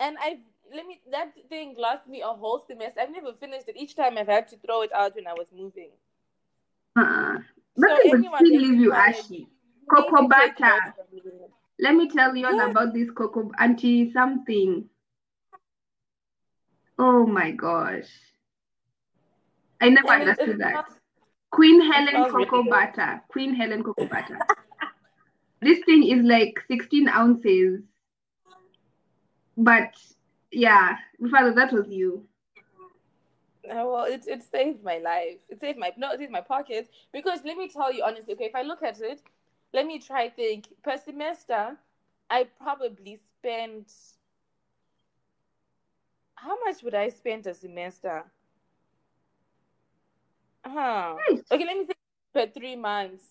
And 0.02 0.16
I 0.20 0.40
let 0.74 0.86
me 0.86 1.00
that 1.10 1.32
thing 1.48 1.74
lasted 1.78 2.10
me 2.10 2.22
a 2.22 2.32
whole 2.42 2.62
semester. 2.66 3.00
I've 3.00 3.10
never 3.10 3.32
finished 3.34 3.68
it. 3.68 3.76
Each 3.76 3.94
time 3.94 4.18
I've 4.18 4.26
had 4.36 4.48
to 4.48 4.56
throw 4.58 4.82
it 4.82 4.92
out 4.92 5.14
when 5.14 5.26
I 5.26 5.32
was 5.34 5.46
moving. 5.54 5.90
uh-uh. 6.96 7.38
So 7.78 7.86
That 7.86 8.02
thing 8.02 8.10
would 8.10 8.18
anyone 8.20 8.44
still 8.46 8.60
leave 8.60 8.80
you 8.80 8.92
ashy. 8.92 9.48
Cocoa 9.94 10.22
need 10.22 10.30
to 10.30 10.36
take 10.40 10.58
butter. 10.58 10.74
notes 10.74 10.96
from 10.96 11.06
me. 11.16 11.22
Let 11.78 11.94
me 11.94 12.08
tell 12.08 12.36
you 12.36 12.46
all 12.46 12.54
Yeah. 12.56 12.70
about 12.70 12.92
this 12.94 13.10
cocoa 13.10 13.50
anti 13.58 14.12
something. 14.12 14.88
Oh 16.98 17.26
my 17.26 17.50
gosh. 17.52 18.10
I 19.80 19.88
never 19.88 20.08
understood 20.08 20.58
that. 20.58 20.72
not- 20.74 20.98
Queen 21.50 21.80
Helen 21.92 22.08
smells 22.10 22.32
really 22.32 22.46
cocoa 22.46 22.70
butter. 22.70 23.22
Queen 23.28 23.54
Helen 23.54 23.82
cocoa 23.82 24.06
butter. 24.06 24.38
this 25.60 25.80
thing 25.84 26.02
is 26.04 26.22
like 26.24 26.54
16 26.68 27.08
ounces. 27.08 27.82
But 29.62 29.94
yeah, 30.50 30.96
father, 31.30 31.54
that 31.54 31.72
was 31.72 31.86
you. 31.88 32.26
Uh, 33.64 33.86
well, 33.86 34.04
it, 34.04 34.24
it 34.26 34.42
saved 34.42 34.82
my 34.82 34.98
life. 34.98 35.38
It 35.48 35.60
saved 35.60 35.78
my 35.78 35.92
no, 35.96 36.10
it 36.10 36.18
saved 36.18 36.32
my 36.32 36.40
pockets. 36.40 36.88
Because 37.12 37.40
let 37.44 37.56
me 37.56 37.68
tell 37.68 37.92
you 37.92 38.02
honestly, 38.04 38.34
okay, 38.34 38.46
if 38.46 38.56
I 38.56 38.62
look 38.62 38.82
at 38.82 39.00
it, 39.00 39.22
let 39.72 39.86
me 39.86 40.00
try 40.00 40.28
think. 40.28 40.66
Per 40.82 40.98
semester, 40.98 41.76
I 42.28 42.48
probably 42.60 43.20
spent 43.38 43.92
how 46.34 46.58
much 46.64 46.82
would 46.82 46.94
I 46.94 47.08
spend 47.08 47.46
a 47.46 47.54
semester? 47.54 48.24
Huh. 50.66 51.14
Okay, 51.52 51.64
let 51.64 51.76
me 51.78 51.84
think 51.84 51.98
per 52.34 52.48
three 52.48 52.74
months. 52.74 53.26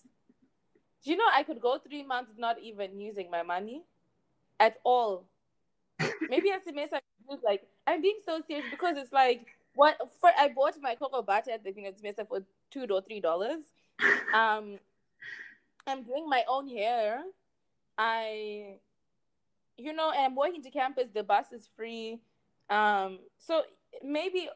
Do 1.04 1.10
you 1.10 1.18
know 1.18 1.28
I 1.34 1.42
could 1.42 1.60
go 1.60 1.78
three 1.78 2.04
months 2.04 2.32
not 2.38 2.58
even 2.62 2.98
using 2.98 3.30
my 3.30 3.42
money 3.42 3.82
at 4.58 4.78
all? 4.82 5.26
Maybe 6.28 6.50
a 6.50 6.60
semester 6.62 6.96
I 6.96 7.00
could 7.00 7.34
use 7.34 7.42
like 7.44 7.62
I'm 7.86 8.00
being 8.02 8.18
so 8.24 8.40
serious 8.46 8.66
because 8.70 8.96
it's 8.96 9.12
like 9.12 9.46
what 9.74 9.96
for 10.20 10.30
I 10.38 10.48
bought 10.48 10.74
my 10.80 10.94
cocoa 10.94 11.22
butter 11.22 11.50
at 11.52 11.62
the 11.62 11.70
beginning 11.70 11.88
of 11.88 11.94
the 11.94 12.00
semester 12.00 12.24
for 12.24 12.40
two 12.70 12.86
or 12.90 13.02
three 13.02 13.20
dollars. 13.20 13.60
Um 14.34 14.78
I'm 15.86 16.02
doing 16.04 16.28
my 16.28 16.44
own 16.48 16.68
hair. 16.68 17.22
I 17.98 18.78
you 19.78 19.92
know, 19.92 20.10
and 20.10 20.26
I'm 20.26 20.34
walking 20.34 20.62
to 20.62 20.70
campus, 20.70 21.08
the 21.12 21.22
bus 21.22 21.52
is 21.52 21.68
free. 21.76 22.20
Um 22.70 23.18
so 23.38 23.62
maybe 24.02 24.48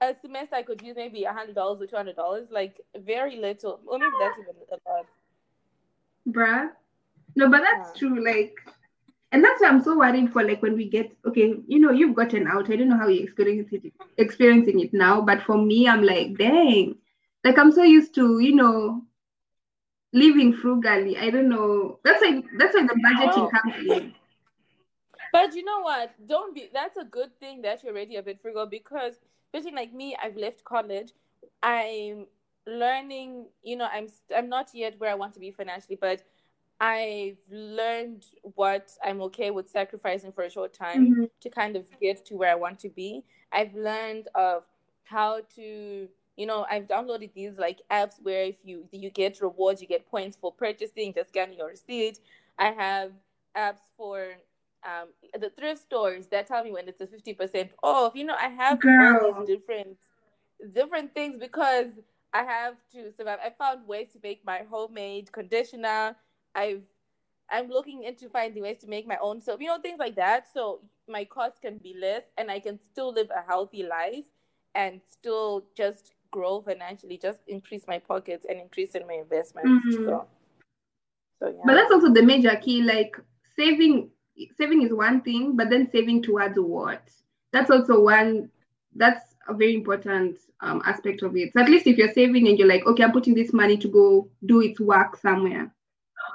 a 0.00 0.14
semester 0.20 0.56
I 0.56 0.62
could 0.62 0.82
use 0.82 0.96
maybe 0.96 1.24
a 1.24 1.32
hundred 1.32 1.54
dollars 1.54 1.80
or 1.80 1.86
two 1.86 1.96
hundred 1.96 2.16
dollars, 2.16 2.48
like 2.50 2.80
very 2.98 3.36
little. 3.36 3.80
Or 3.86 3.98
maybe 3.98 4.12
that's 4.20 4.38
even 4.38 4.54
a 4.70 4.90
lot. 4.90 5.06
Bruh. 6.28 6.70
No, 7.34 7.50
but 7.50 7.60
that's 7.62 7.92
Yeah. 7.92 7.98
true. 8.08 8.24
Like, 8.24 8.54
and 9.36 9.44
that's 9.44 9.60
why 9.60 9.68
I'm 9.68 9.82
so 9.82 9.98
worried 9.98 10.32
for 10.32 10.42
like 10.42 10.62
when 10.62 10.78
we 10.78 10.88
get 10.88 11.14
okay, 11.26 11.56
you 11.66 11.78
know, 11.78 11.90
you've 11.90 12.14
gotten 12.14 12.46
out. 12.46 12.70
I 12.70 12.76
don't 12.76 12.88
know 12.88 12.96
how 12.96 13.08
you're 13.08 13.22
experiencing 13.22 13.82
it, 13.84 13.92
experiencing 14.16 14.80
it 14.80 14.94
now, 14.94 15.20
but 15.20 15.42
for 15.42 15.58
me, 15.58 15.86
I'm 15.86 16.02
like, 16.02 16.38
dang, 16.38 16.96
like 17.44 17.58
I'm 17.58 17.70
so 17.70 17.82
used 17.82 18.14
to, 18.14 18.38
you 18.38 18.54
know, 18.54 19.02
living 20.14 20.54
frugally. 20.54 21.18
I 21.18 21.28
don't 21.28 21.50
know. 21.50 21.98
That's 22.02 22.22
why 22.22 22.42
that's 22.56 22.74
why 22.74 22.86
the 22.86 22.94
budgeting 22.94 23.50
comes 23.50 23.74
in. 23.90 24.14
But 25.34 25.54
you 25.54 25.64
know 25.64 25.80
what? 25.82 26.14
Don't 26.26 26.54
be. 26.54 26.70
That's 26.72 26.96
a 26.96 27.04
good 27.04 27.38
thing 27.38 27.60
that 27.60 27.84
you're 27.84 27.92
already 27.92 28.16
a 28.16 28.22
bit 28.22 28.40
frugal 28.40 28.64
because, 28.64 29.18
especially 29.52 29.76
like 29.76 29.92
me, 29.92 30.16
I've 30.22 30.38
left 30.38 30.64
college. 30.64 31.12
I'm 31.62 32.24
learning. 32.66 33.48
You 33.62 33.76
know, 33.76 33.88
I'm 33.92 34.08
I'm 34.34 34.48
not 34.48 34.70
yet 34.72 34.98
where 34.98 35.10
I 35.10 35.14
want 35.14 35.34
to 35.34 35.40
be 35.40 35.50
financially, 35.50 35.98
but 36.00 36.22
I've 36.80 37.38
learned 37.50 38.26
what 38.42 38.90
I'm 39.04 39.20
okay 39.22 39.50
with 39.50 39.68
sacrificing 39.70 40.32
for 40.32 40.44
a 40.44 40.50
short 40.50 40.74
time 40.74 41.08
Mhm. 41.08 41.30
to 41.40 41.50
kind 41.50 41.76
of 41.76 41.86
get 42.00 42.24
to 42.26 42.36
where 42.36 42.50
I 42.50 42.54
want 42.54 42.78
to 42.80 42.88
be. 42.90 43.24
I've 43.52 43.74
learned 43.74 44.28
of 44.34 44.64
how 45.04 45.40
to, 45.56 46.08
you 46.36 46.46
know, 46.46 46.66
I've 46.70 46.86
downloaded 46.86 47.32
these 47.34 47.58
like 47.58 47.80
apps 47.90 48.20
where 48.22 48.44
if 48.44 48.56
you 48.64 48.88
you 48.92 49.10
get 49.10 49.40
rewards, 49.40 49.80
you 49.80 49.88
get 49.88 50.06
points 50.06 50.36
for 50.36 50.52
purchasing, 50.52 51.14
just 51.14 51.30
scanning 51.30 51.58
your 51.58 51.68
receipt. 51.68 52.18
I 52.58 52.72
have 52.72 53.12
apps 53.56 53.80
for 53.96 54.34
um, 54.84 55.08
the 55.38 55.50
thrift 55.50 55.82
stores 55.82 56.26
that 56.28 56.46
tell 56.46 56.62
me 56.62 56.72
when 56.72 56.88
it's 56.88 57.00
a 57.00 57.06
fifty 57.06 57.32
percent 57.34 57.72
off. 57.82 58.14
You 58.14 58.24
know, 58.24 58.36
I 58.38 58.48
have 58.48 58.80
all 58.98 59.16
these 59.18 59.38
different 59.44 59.98
different 60.72 61.14
things 61.14 61.36
because 61.38 61.86
I 62.32 62.42
have 62.44 62.76
to 62.92 63.12
survive. 63.12 63.38
I 63.44 63.50
found 63.50 63.86
ways 63.86 64.08
to 64.12 64.20
make 64.22 64.44
my 64.44 64.64
homemade 64.68 65.32
conditioner. 65.32 66.16
I've 66.56 66.82
I'm 67.50 67.68
looking 67.68 68.02
into 68.02 68.28
finding 68.28 68.62
ways 68.64 68.78
to 68.78 68.88
make 68.88 69.06
my 69.06 69.18
own 69.20 69.40
soap, 69.40 69.60
you 69.60 69.68
know, 69.68 69.78
things 69.78 70.00
like 70.00 70.16
that. 70.16 70.46
So 70.52 70.80
my 71.08 71.24
costs 71.24 71.60
can 71.60 71.78
be 71.78 71.94
less 72.00 72.22
and 72.36 72.50
I 72.50 72.58
can 72.58 72.80
still 72.82 73.12
live 73.12 73.30
a 73.30 73.46
healthy 73.46 73.84
life 73.84 74.24
and 74.74 75.00
still 75.08 75.64
just 75.76 76.12
grow 76.32 76.60
financially, 76.60 77.18
just 77.18 77.38
increase 77.46 77.84
my 77.86 77.98
pockets 77.98 78.46
and 78.48 78.60
increase 78.60 78.94
in 78.94 79.06
my 79.06 79.14
investments. 79.14 79.70
Mhm. 79.86 80.04
So, 80.04 80.26
so 81.38 81.48
yeah. 81.48 81.62
But 81.64 81.74
that's 81.74 81.92
also 81.92 82.12
the 82.12 82.22
major 82.22 82.56
key. 82.56 82.82
Like 82.82 83.16
saving, 83.54 84.10
saving 84.58 84.82
is 84.82 84.92
one 84.92 85.20
thing, 85.22 85.56
but 85.56 85.70
then 85.70 85.88
saving 85.92 86.22
towards 86.22 86.58
what? 86.58 87.08
That's 87.52 87.70
also 87.70 88.00
one. 88.00 88.50
That's 88.94 89.36
a 89.48 89.54
very 89.54 89.74
important 89.74 90.38
um, 90.60 90.82
aspect 90.84 91.22
of 91.22 91.36
it. 91.36 91.52
So 91.52 91.60
at 91.62 91.68
least 91.68 91.86
if 91.86 91.96
you're 91.96 92.12
saving 92.12 92.48
and 92.48 92.58
you're 92.58 92.68
like, 92.68 92.86
okay, 92.86 93.04
I'm 93.04 93.12
putting 93.12 93.34
this 93.34 93.52
money 93.52 93.76
to 93.76 93.88
go 93.88 94.28
do 94.44 94.62
its 94.62 94.80
work 94.80 95.16
somewhere. 95.16 95.72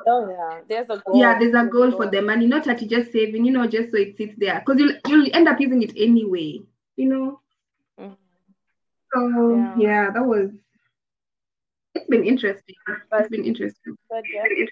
Oh 0.07 0.29
yeah, 0.29 0.61
there's 0.67 0.85
a 0.89 1.01
goal. 1.05 1.19
Yeah, 1.19 1.37
there's 1.39 1.53
a 1.53 1.65
goal 1.65 1.91
for 1.91 2.07
the 2.09 2.21
money, 2.21 2.47
not 2.47 2.63
that 2.65 2.81
you 2.81 2.87
just 2.87 3.11
saving, 3.11 3.45
you 3.45 3.51
know, 3.51 3.67
just 3.67 3.91
so 3.91 3.97
it 3.97 4.17
sits 4.17 4.33
there, 4.37 4.59
because 4.65 4.79
you'll 4.79 4.93
you'll 5.07 5.35
end 5.35 5.47
up 5.47 5.59
using 5.59 5.81
it 5.83 5.93
anyway. 5.95 6.59
You 6.95 7.07
know. 7.09 7.39
Mhm. 7.99 8.17
So 9.13 9.55
Yeah. 9.55 9.75
yeah, 9.77 10.11
that 10.11 10.23
was. 10.25 10.51
It's 11.93 12.07
been 12.07 12.23
interesting. 12.23 12.75
But- 13.09 13.21
It's 13.21 13.29
been 13.29 13.45
interesting. 13.45 13.95
But 14.09 14.23
definitely, 14.31 14.69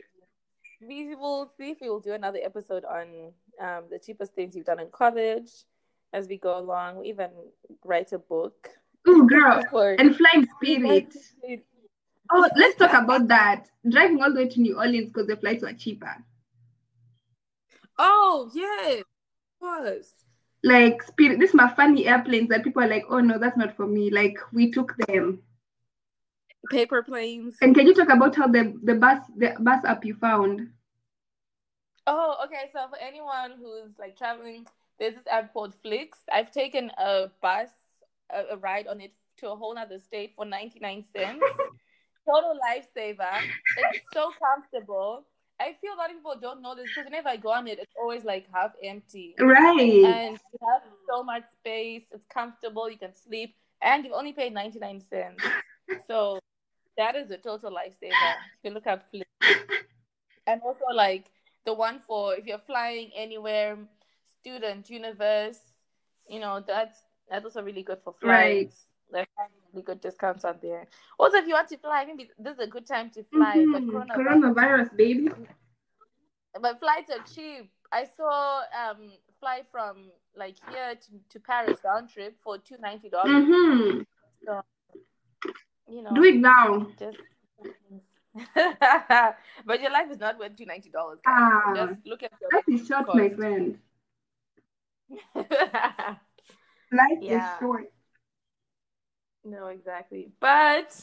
we 0.82 1.15
will 1.15 1.52
see 1.58 1.72
if 1.72 1.82
we 1.82 1.89
will 1.89 2.00
do 2.00 2.13
another 2.13 2.39
episode 2.42 2.86
on 2.86 3.34
um, 3.60 3.84
the 3.92 4.00
cheapest 4.00 4.34
things 4.34 4.56
you've 4.56 4.65
done 4.65 4.80
in 4.80 4.89
college 4.89 5.52
as 6.13 6.28
we 6.30 6.38
go 6.38 6.58
along. 6.58 7.00
We 7.00 7.10
even 7.10 7.32
write 7.84 8.13
a 8.13 8.20
book. 8.20 8.70
Oh, 9.06 9.24
girl, 9.26 9.63
and 10.00 10.15
flying 10.15 10.48
spirit. 10.62 11.12
Oh, 12.32 12.50
let's 12.56 12.78
talk 12.78 12.94
about 12.94 13.28
that. 13.30 13.65
Driving 13.88 14.22
all 14.22 14.32
the 14.32 14.42
way 14.42 14.50
to 14.50 14.62
New 14.62 14.78
Orleans 14.78 15.08
because 15.08 15.28
the 15.28 15.38
flights 15.38 15.63
were 15.63 15.74
cheaper. 15.74 16.15
Oh 17.98 18.50
yes, 18.54 19.04
was. 19.60 20.13
Like 20.63 21.02
Spirit, 21.04 21.39
this 21.39 21.50
is 21.50 21.56
my 21.56 21.70
funny 21.74 22.06
airplanes 22.08 22.50
that 22.50 22.63
people 22.63 22.84
are 22.84 22.88
like, 22.88 23.06
oh 23.10 23.20
no, 23.20 23.39
that's 23.39 23.58
not 23.58 23.76
for 23.76 23.88
me. 23.88 24.10
Like 24.10 24.38
we 24.54 24.72
took 24.72 24.96
them. 25.08 25.42
Paper 26.70 27.02
planes. 27.02 27.56
And 27.62 27.74
can 27.74 27.88
you 27.88 27.94
talk 27.94 28.10
about 28.10 28.36
how 28.36 28.48
the 28.48 28.78
the 28.84 28.96
bus 28.96 29.20
the 29.36 29.56
bus 29.60 29.84
app 29.86 30.06
you 30.06 30.15
found? 30.15 30.70
Oh, 32.06 32.36
okay. 32.46 32.70
So 32.74 32.88
for 32.89 32.98
anyone 32.98 33.54
who's 33.60 33.98
like 33.98 34.18
traveling, 34.18 34.65
there's 35.00 35.15
this 35.15 35.28
app 35.32 35.54
called 35.54 35.74
Flix. 35.82 36.20
I've 36.32 36.52
taken 36.52 36.92
a 36.98 37.32
bus, 37.42 37.70
a, 38.30 38.56
a 38.56 38.58
ride 38.58 38.88
on 38.88 39.00
it 39.02 39.13
to 39.38 39.50
a 39.52 39.56
whole 39.56 39.78
other 39.78 40.00
state 40.00 40.34
for 40.36 40.46
99 40.46 41.06
cents. 41.15 41.44
Total 42.30 42.58
lifesaver. 42.70 43.42
It's 43.78 44.08
so 44.13 44.32
comfortable. 44.39 45.26
I 45.60 45.76
feel 45.82 45.94
a 45.94 45.98
lot 45.98 46.10
of 46.10 46.15
people 46.15 46.36
don't 46.39 46.62
know 46.62 46.76
this 46.76 46.88
because 46.88 47.06
whenever 47.06 47.28
I 47.30 47.36
go 47.38 47.52
on 47.52 47.68
it, 47.68 47.80
it's 47.80 47.94
always 48.00 48.24
like 48.24 48.46
half 48.54 48.72
empty. 48.84 49.36
Right. 49.39 50.06
And 50.06 50.39
you 50.54 50.60
have 50.72 50.84
so 51.08 51.24
much 51.24 51.44
space. 51.52 52.04
It's 52.12 52.26
comfortable. 52.34 52.89
You 52.89 52.98
can 52.98 53.13
sleep, 53.13 53.56
and 53.82 54.06
you've 54.06 54.13
only 54.13 54.32
paid 54.32 54.54
99 54.54 55.02
cents. 55.10 55.44
So 56.08 56.39
that 56.98 57.15
is 57.15 57.32
a 57.32 57.38
total 57.38 57.72
lifesaver. 57.72 58.12
If 58.12 58.63
you 58.63 58.72
look 58.72 58.88
at 58.88 59.10
Flix. 59.12 59.28
And 60.48 60.62
also 60.62 60.86
like 60.94 61.26
the 61.65 61.74
one 61.74 62.02
for 62.08 62.36
if 62.36 62.46
you're 62.46 62.58
flying 62.65 63.12
anywhere, 63.15 63.78
student, 64.39 64.89
universe, 64.89 65.60
you 66.28 66.39
know, 66.39 66.63
that's 66.65 66.98
that's 67.30 67.46
also 67.46 67.62
really 67.62 67.84
good 67.84 68.00
for 68.04 68.15
Right. 68.24 68.72
There's 69.12 69.28
really 69.74 69.84
good 69.84 70.02
discounts 70.02 70.45
out 70.45 70.62
there. 70.62 70.88
Also, 71.17 71.38
if 71.38 71.48
you 71.48 71.54
want 71.54 71.67
to 71.69 71.78
fly, 71.78 72.06
maybe 72.06 72.30
this 72.38 72.54
is 72.54 72.60
a 72.60 72.67
good 72.67 72.86
time 72.86 73.10
to 73.12 73.24
fly. 73.24 73.58
Mhm. 73.58 73.89
coronavirus, 73.89 74.15
Coronavirus, 74.15 74.95
baby. 74.98 75.30
but 76.62 76.80
flights 76.80 77.12
are 77.12 77.24
cheap. 77.34 77.72
I 77.91 78.06
saw 78.06 78.62
um 78.84 79.12
fly 79.39 79.63
from 79.72 80.12
like 80.36 80.58
here 80.69 80.95
to, 80.95 81.12
to 81.30 81.39
Paris 81.39 81.80
round 81.84 82.10
trip 82.10 82.38
for 82.43 82.58
two 82.60 82.78
ninety 82.80 83.10
dollars. 83.10 83.32
Mm-hmm. 83.32 84.02
You 85.91 86.04
know, 86.04 86.13
Do 86.13 86.24
it 86.24 86.36
now. 86.36 86.86
just 87.00 87.17
but 89.65 89.82
your 89.82 89.91
life 89.91 90.12
is 90.12 90.19
not 90.19 90.38
worth 90.38 90.56
two 90.56 90.65
ninety 90.65 90.89
dollars. 90.91 91.17
Ah, 91.26 91.74
just 91.76 92.00
look 92.06 92.22
at 92.22 92.32
your 92.39 92.50
Life 92.54 92.69
is 92.69 92.88
short, 92.88 93.08
my 93.15 93.30
friend. 93.30 93.80
Life 95.36 97.19
Yeah. 97.22 97.54
is 97.56 97.60
short. 97.60 97.91
No, 99.43 99.67
exactly. 99.67 100.32
But 100.39 100.95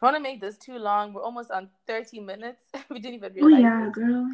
I 0.00 0.04
want 0.04 0.16
to 0.16 0.22
make 0.22 0.40
this 0.40 0.56
too 0.56 0.78
long. 0.78 1.12
We're 1.12 1.22
almost 1.22 1.50
on 1.50 1.70
thirty 1.86 2.20
minutes. 2.20 2.62
we 2.90 2.98
didn't 3.00 3.14
even 3.14 3.32
realize. 3.34 3.52
Oh 3.54 3.58
yeah, 3.58 3.86
it. 3.86 3.92
girl. 3.92 4.26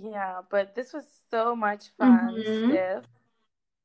Yeah, 0.00 0.40
but 0.50 0.74
this 0.74 0.92
was 0.92 1.04
so 1.30 1.54
much 1.54 1.90
fun, 1.98 2.34
Mhm. 2.34 2.70
Steph. 2.70 3.04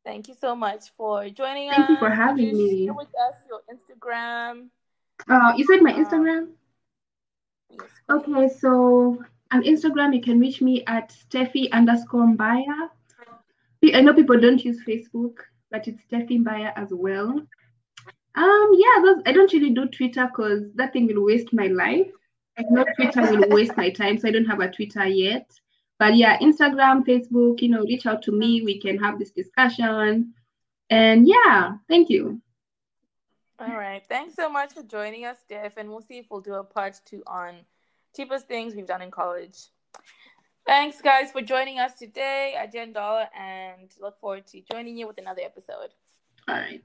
Thank 0.05 0.29
you 0.29 0.35
so 0.35 0.55
much 0.55 0.89
for 0.95 1.29
joining 1.29 1.69
us. 1.69 1.75
Thank 1.75 1.89
you 1.89 1.97
for 1.97 2.09
having 2.09 2.47
you 2.47 2.53
me. 2.53 2.85
Share 2.85 2.93
with 2.93 3.09
us 3.09 3.35
your 3.49 3.61
Instagram. 3.67 4.69
Uh, 5.29 5.53
you 5.57 5.65
said 5.65 5.81
my 5.81 5.91
Instagram? 5.91 6.53
Yes. 7.69 7.89
Okay, 8.09 8.47
so 8.47 9.21
on 9.51 9.63
Instagram 9.63 10.15
you 10.15 10.21
can 10.21 10.39
reach 10.39 10.61
me 10.61 10.85
at 10.85 11.09
Steffi 11.09 11.69
underscore 11.71 12.25
Mbaya. 12.25 12.89
I 13.93 14.01
know 14.01 14.13
people 14.13 14.39
don't 14.39 14.63
use 14.63 14.81
Facebook, 14.83 15.39
but 15.71 15.87
it's 15.87 16.01
Steffi 16.09 16.39
Mbaya 16.39 16.71
as 16.75 16.89
well. 16.91 17.41
Um, 18.37 18.71
yeah, 18.77 19.01
those 19.01 19.23
I 19.25 19.31
don't 19.31 19.51
really 19.51 19.71
do 19.71 19.87
Twitter 19.87 20.27
because 20.27 20.71
that 20.75 20.93
thing 20.93 21.07
will 21.07 21.25
waste 21.25 21.51
my 21.53 21.67
life. 21.67 22.11
I 22.57 22.63
know 22.69 22.85
Twitter 22.95 23.21
will 23.21 23.49
waste 23.49 23.75
my 23.75 23.89
time, 23.89 24.19
so 24.19 24.27
I 24.27 24.31
don't 24.31 24.45
have 24.45 24.59
a 24.59 24.69
Twitter 24.69 25.05
yet. 25.07 25.51
But 25.99 26.15
yeah, 26.15 26.37
Instagram, 26.37 27.03
Facebook, 27.05 27.61
you 27.61 27.69
know, 27.69 27.81
reach 27.81 28.05
out 28.05 28.21
to 28.23 28.31
me. 28.31 28.61
We 28.61 28.79
can 28.79 28.99
have 28.99 29.17
this 29.17 29.31
discussion. 29.31 30.33
And 30.91 31.27
yeah, 31.27 31.77
thank 31.89 32.09
you. 32.09 32.39
All 33.59 33.75
right. 33.75 34.03
Thanks 34.07 34.35
so 34.35 34.49
much 34.49 34.73
for 34.73 34.83
joining 34.83 35.25
us, 35.25 35.37
Steph, 35.43 35.77
and 35.77 35.89
we'll 35.89 36.01
see 36.01 36.19
if 36.19 36.27
we'll 36.29 36.41
do 36.41 36.53
a 36.53 36.63
part 36.63 36.99
two 37.05 37.23
on 37.25 37.55
cheapest 38.15 38.47
things 38.47 38.75
we've 38.75 38.85
done 38.85 39.01
in 39.01 39.09
college. 39.09 39.57
Thanks, 40.67 41.01
guys, 41.01 41.31
for 41.31 41.41
joining 41.41 41.79
us 41.79 41.95
today. 41.95 42.55
I 42.59 42.67
Jen 42.67 42.93
Dollar, 42.93 43.27
and 43.35 43.89
look 43.99 44.19
forward 44.19 44.45
to 44.47 44.61
joining 44.71 44.97
you 44.97 45.07
with 45.07 45.17
another 45.17 45.41
episode. 45.43 45.89
All 46.47 46.55
right. 46.55 46.83